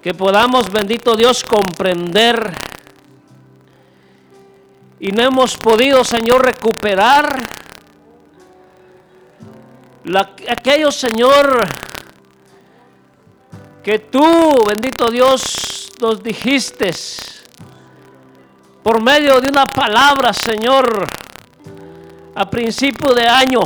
[0.00, 2.52] que podamos, bendito Dios, comprender.
[5.00, 7.53] Y no hemos podido, Señor, recuperar
[10.04, 11.66] la, aquello, Señor,
[13.82, 16.90] que tú, bendito Dios, nos dijiste
[18.82, 21.06] por medio de una palabra, Señor,
[22.34, 23.60] a principio de año,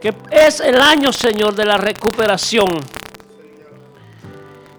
[0.00, 2.78] que es el año, Señor, de la recuperación.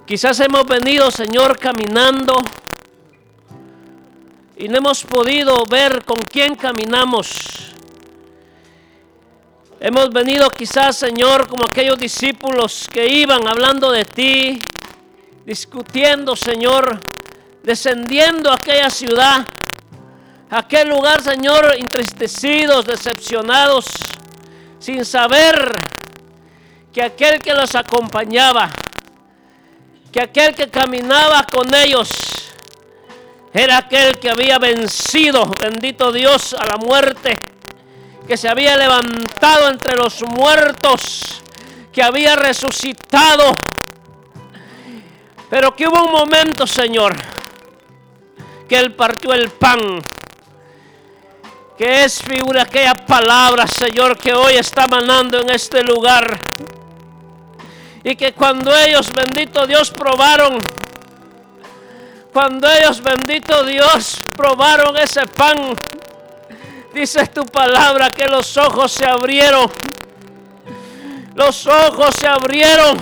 [0.06, 2.36] Quizás hemos venido, Señor, caminando
[4.56, 7.76] y no hemos podido ver con quién caminamos.
[9.80, 14.60] Hemos venido quizás, Señor, como aquellos discípulos que iban hablando de ti,
[15.46, 17.00] discutiendo, Señor,
[17.62, 19.46] descendiendo a aquella ciudad,
[20.50, 23.86] a aquel lugar, Señor, entristecidos, decepcionados,
[24.80, 25.72] sin saber
[26.92, 28.72] que aquel que los acompañaba,
[30.12, 32.10] que aquel que caminaba con ellos,
[33.54, 37.38] era aquel que había vencido, bendito Dios, a la muerte,
[38.28, 41.42] que se había levantado entre los muertos,
[41.94, 43.54] que había resucitado.
[45.50, 47.16] Pero que hubo un momento, Señor,
[48.68, 49.80] que Él partió el pan,
[51.78, 56.38] que es figura aquella palabra, Señor, que hoy está manando en este lugar.
[58.04, 60.58] Y que cuando ellos, bendito Dios, probaron,
[62.34, 65.76] cuando ellos, bendito Dios, probaron ese pan,
[66.98, 69.72] dice tu palabra que los ojos se abrieron.
[71.36, 72.98] Los ojos se abrieron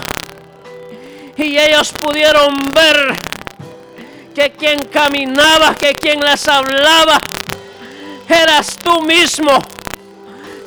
[1.38, 3.18] y ellos pudieron ver
[4.36, 7.22] que quien caminaba, que quien les hablaba,
[8.28, 9.52] eras tú mismo.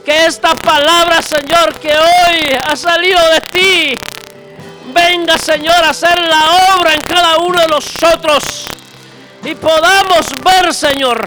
[0.07, 3.95] Que esta palabra, Señor, que hoy ha salido de ti,
[4.95, 8.69] venga, Señor, a hacer la obra en cada uno de nosotros.
[9.45, 11.23] Y podamos ver, Señor,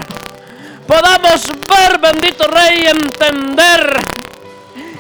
[0.92, 3.96] podamos ver, bendito Rey, entender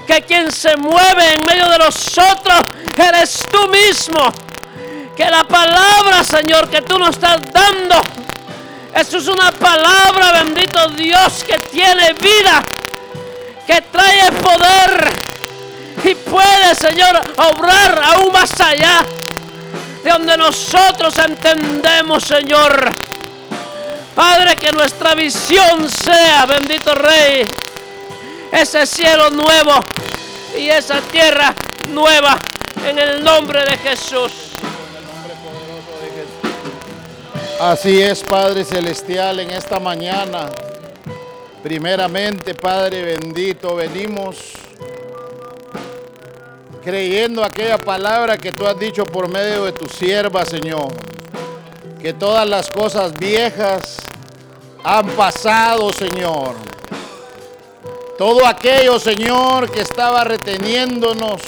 [0.08, 2.62] que quien se mueve en medio de nosotros
[2.96, 4.32] eres tú mismo.
[5.18, 8.02] Que la palabra, Señor, que tú nos estás dando,
[8.96, 12.64] eso es una palabra, bendito Dios, que tiene vida,
[13.68, 15.10] que trae poder
[16.06, 19.04] y puede, Señor, obrar aún más allá
[20.04, 23.11] de donde nosotros entendemos, Señor.
[24.16, 27.46] Padre, que nuestra visión sea, bendito Rey,
[28.52, 29.74] ese cielo nuevo
[30.58, 31.56] y esa tierra
[31.90, 32.38] nueva
[32.86, 34.32] en el nombre de Jesús.
[37.60, 40.50] Así es, Padre Celestial, en esta mañana.
[41.64, 44.54] Primeramente, Padre bendito, venimos
[46.84, 50.92] creyendo aquella palabra que tú has dicho por medio de tu sierva, Señor.
[52.02, 53.98] Que todas las cosas viejas
[54.84, 56.56] han pasado, Señor.
[58.18, 61.42] Todo aquello, Señor, que estaba reteniéndonos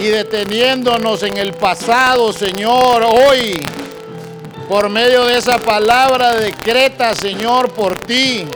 [0.00, 3.60] y deteniéndonos en el pasado, Señor, hoy,
[4.68, 8.46] por medio de esa palabra decreta, Señor, por ti.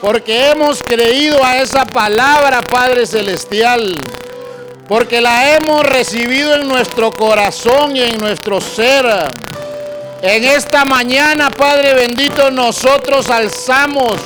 [0.00, 3.96] Porque hemos creído a esa palabra, Padre Celestial
[4.88, 9.04] porque la hemos recibido en nuestro corazón y en nuestro ser.
[10.20, 14.16] En esta mañana, Padre bendito, nosotros alzamos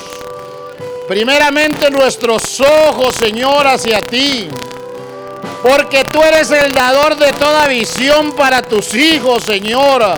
[1.07, 4.49] primeramente nuestros ojos, Señor, hacia ti.
[5.63, 10.17] Porque tú eres el dador de toda visión para tus hijos, Señor.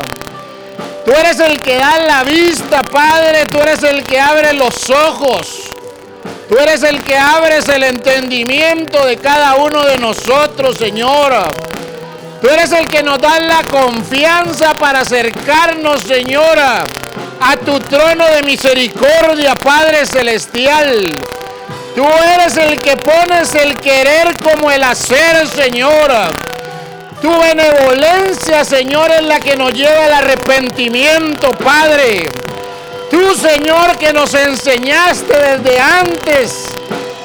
[1.04, 3.44] Tú eres el que da la vista, Padre.
[3.46, 5.70] Tú eres el que abre los ojos.
[6.48, 11.34] Tú eres el que abres el entendimiento de cada uno de nosotros, Señor.
[12.44, 16.84] Tú eres el que nos da la confianza para acercarnos, Señora,
[17.40, 21.10] a tu trono de misericordia, Padre Celestial.
[21.96, 26.28] Tú eres el que pones el querer como el hacer, Señora.
[27.22, 32.28] Tu benevolencia, Señor, es la que nos lleva al arrepentimiento, Padre.
[33.10, 36.66] Tú, Señor, que nos enseñaste desde antes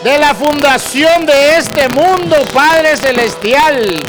[0.01, 3.99] de la fundación de este mundo, Padre Celestial.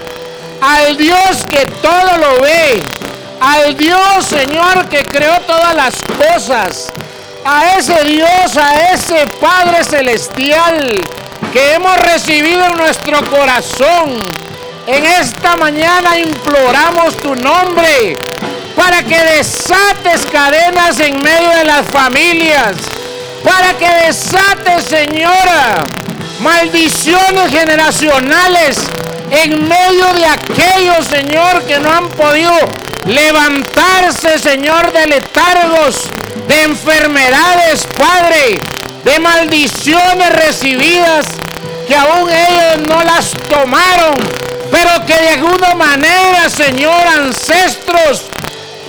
[0.61, 2.83] Al Dios que todo lo ve.
[3.41, 6.93] Al Dios, Señor, que creó todas las cosas.
[7.45, 11.01] A ese Dios, a ese Padre Celestial
[11.53, 14.19] que hemos recibido en nuestro corazón.
[14.87, 18.17] En esta mañana imploramos tu nombre
[18.77, 22.77] para que desates cadenas en medio de las familias,
[23.43, 25.85] para que desates, Señora,
[26.41, 28.79] maldiciones generacionales
[29.31, 32.53] en medio de aquellos, Señor, que no han podido
[33.07, 36.11] levantarse, Señor, de letargos,
[36.47, 38.59] de enfermedades, Padre,
[39.05, 41.27] de maldiciones recibidas
[41.87, 44.21] que aún ellos no las tomaron
[44.71, 48.23] pero que de alguna manera, Señor, ancestros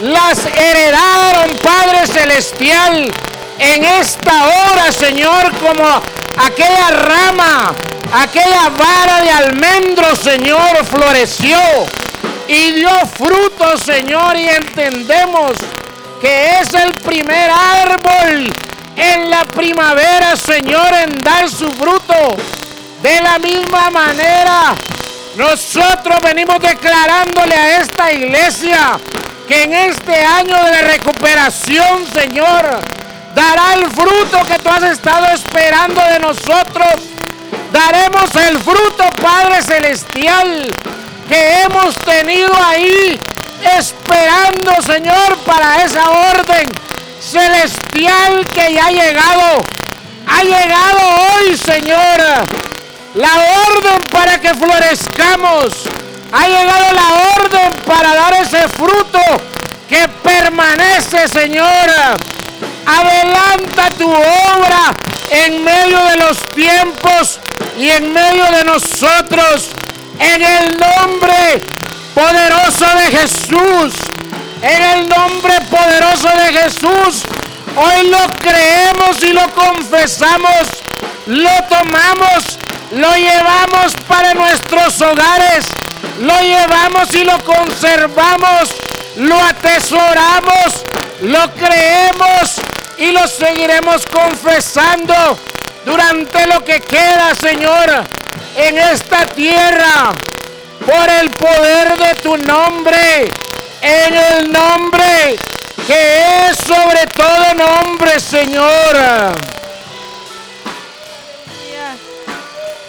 [0.02, 3.12] las heredaron, Padre Celestial,
[3.60, 6.02] en esta hora, Señor, como
[6.38, 7.74] aquella rama,
[8.14, 11.58] aquella vara de almendro, Señor, floreció
[12.48, 15.54] y dio fruto, Señor, y entendemos
[16.20, 18.54] que es el primer árbol
[18.96, 22.36] en la primavera, Señor, en dar su fruto.
[23.02, 24.76] De la misma manera,
[25.36, 29.00] nosotros venimos declarándole a esta iglesia
[29.48, 32.80] que en este año de recuperación, Señor,
[33.36, 36.94] dará el fruto que tú has estado esperando de nosotros.
[37.72, 40.72] Daremos el fruto, Padre Celestial,
[41.30, 43.20] que hemos tenido ahí
[43.78, 46.70] esperando, Señor, para esa orden
[47.22, 49.64] celestial que ya ha llegado.
[50.28, 51.00] Ha llegado
[51.34, 52.20] hoy, Señor,
[53.16, 53.34] la
[53.68, 55.74] orden para que florezcamos.
[56.34, 59.20] Ha llegado la orden para dar ese fruto
[59.90, 61.90] que permanece, Señor.
[62.92, 64.94] Adelanta tu obra
[65.30, 67.40] en medio de los tiempos
[67.78, 69.70] y en medio de nosotros.
[70.20, 71.62] En el nombre
[72.14, 73.94] poderoso de Jesús.
[74.62, 77.24] En el nombre poderoso de Jesús.
[77.78, 80.68] Hoy lo creemos y lo confesamos.
[81.28, 82.58] Lo tomamos.
[82.92, 85.66] Lo llevamos para nuestros hogares.
[86.20, 88.70] Lo llevamos y lo conservamos.
[89.16, 90.84] Lo atesoramos.
[91.22, 92.60] Lo creemos
[93.02, 95.16] y lo seguiremos confesando
[95.84, 97.90] durante lo que queda, Señor,
[98.56, 100.12] en esta tierra
[100.86, 103.28] por el poder de tu nombre,
[103.82, 105.36] en el nombre
[105.88, 108.96] que es sobre todo nombre, Señor.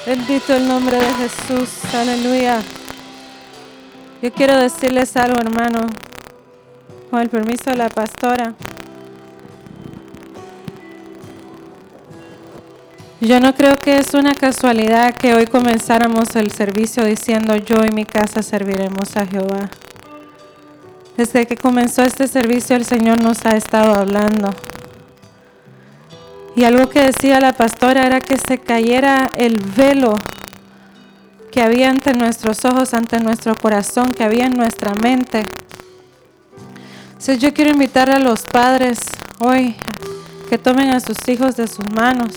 [0.04, 2.60] Bendito el nombre de Jesús, aleluya.
[4.20, 5.88] Yo quiero decirles algo, hermano,
[7.10, 8.54] con el permiso de la pastora.
[13.24, 17.92] Yo no creo que es una casualidad que hoy comenzáramos el servicio diciendo yo y
[17.92, 19.70] mi casa serviremos a Jehová.
[21.16, 24.52] Desde que comenzó este servicio el Señor nos ha estado hablando.
[26.56, 30.14] Y algo que decía la pastora era que se cayera el velo
[31.52, 35.44] que había ante nuestros ojos, ante nuestro corazón, que había en nuestra mente.
[37.06, 38.98] Entonces yo quiero invitar a los padres
[39.38, 39.76] hoy
[40.50, 42.32] que tomen a sus hijos de sus manos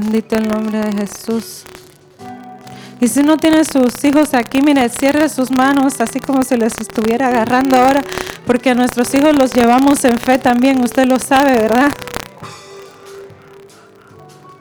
[0.00, 1.64] Bendito el nombre de Jesús.
[3.00, 6.72] Y si no tiene sus hijos aquí, mire, cierre sus manos, así como si les
[6.80, 8.04] estuviera agarrando ahora,
[8.46, 11.90] porque a nuestros hijos los llevamos en fe también, usted lo sabe, ¿verdad?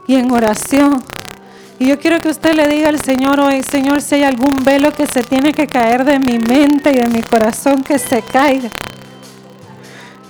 [0.07, 1.03] Y en oración.
[1.77, 4.91] Y yo quiero que usted le diga al Señor hoy, Señor, si hay algún velo
[4.91, 8.69] que se tiene que caer de mi mente y de mi corazón, que se caiga.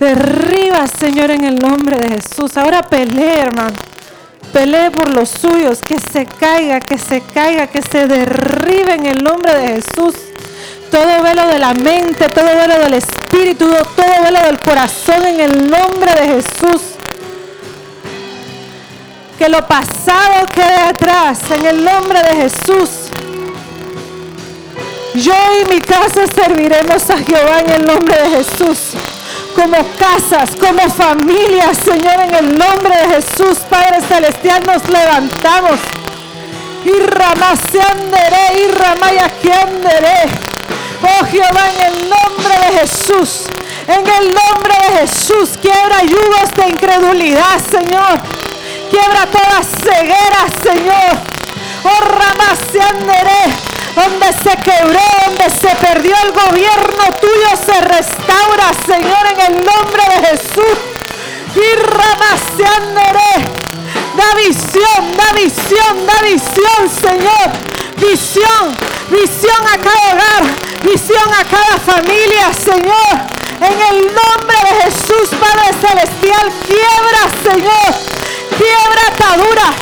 [0.02, 2.58] Derriba, Señor, en el nombre de Jesús.
[2.58, 3.78] Ahora pelea, hermano.
[4.54, 9.24] Pelee por los suyos, que se caiga, que se caiga, que se derribe en el
[9.24, 10.16] nombre de Jesús.
[10.90, 15.70] Todo velo de la mente, todo velo del espíritu, todo velo del corazón en el
[15.70, 16.82] nombre de Jesús.
[19.38, 22.90] Que lo pasado quede atrás en el nombre de Jesús.
[25.14, 28.94] Yo y mi casa serviremos a Jehová en el nombre de Jesús
[29.58, 35.80] como casas, como familias, Señor, en el nombre de Jesús, Padre Celestial, nos levantamos.
[36.86, 40.30] Y ramaseanderé, y ramayaquianderé.
[41.02, 43.48] Oh Jehová, en el nombre de Jesús,
[43.88, 48.22] en el nombre de Jesús, quiebra yugos de incredulidad, Señor.
[48.92, 51.18] Quiebra toda ceguera, Señor.
[51.84, 59.42] Oh ramaseanderé donde se quebró, donde se perdió el gobierno tuyo, se restaura, Señor, en
[59.42, 60.78] el nombre de Jesús.
[61.56, 61.68] Y
[64.16, 67.48] da visión, da visión, da visión, Señor.
[67.98, 68.78] Visión,
[69.10, 70.44] visión a cada hogar,
[70.84, 73.14] visión a cada familia, Señor.
[73.60, 77.96] En el nombre de Jesús, Padre Celestial, quiebra, Señor.
[78.58, 79.74] Quiebra atadura,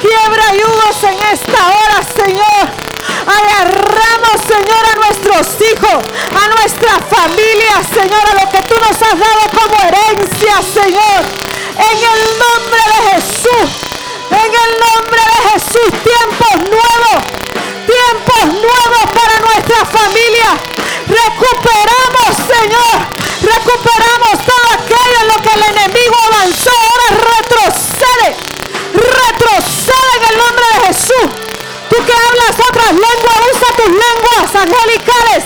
[0.00, 2.83] quiebra yugos en esta hora, Señor.
[3.26, 9.18] Agarramos, Señor, a nuestros hijos, a nuestra familia, Señor, a lo que tú nos has
[9.18, 11.20] dado como herencia, Señor.
[11.74, 13.68] En el nombre de Jesús.
[14.30, 15.90] En el nombre de Jesús.
[16.02, 17.20] Tiempos nuevos.
[17.86, 20.50] Tiempos nuevos para nuestra familia.
[21.08, 22.96] Recuperamos, Señor.
[23.42, 26.03] Recuperamos todo aquello en lo que el enemigo
[32.06, 35.44] que hablas otras lenguas, usa tus lenguas angelicales.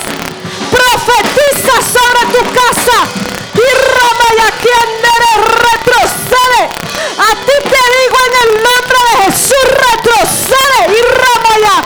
[0.71, 2.99] Profetiza sobre tu casa.
[3.55, 6.63] Y rama y a quien eres retrocede.
[7.19, 10.81] A ti te digo en el nombre de Jesús, retrocede.
[10.95, 11.77] Y rama ya.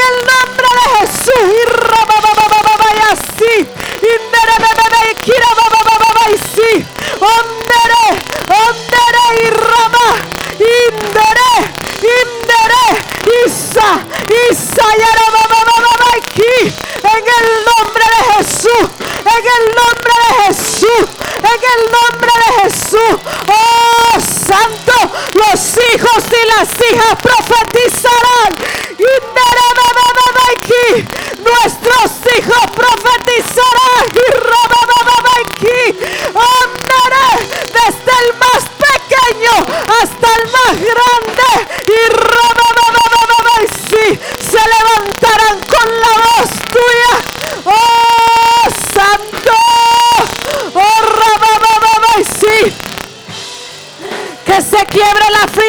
[0.00, 0.49] Tagal na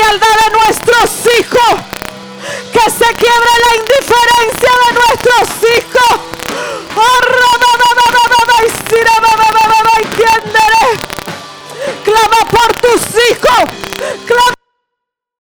[0.01, 0.70] frialdad de nuestra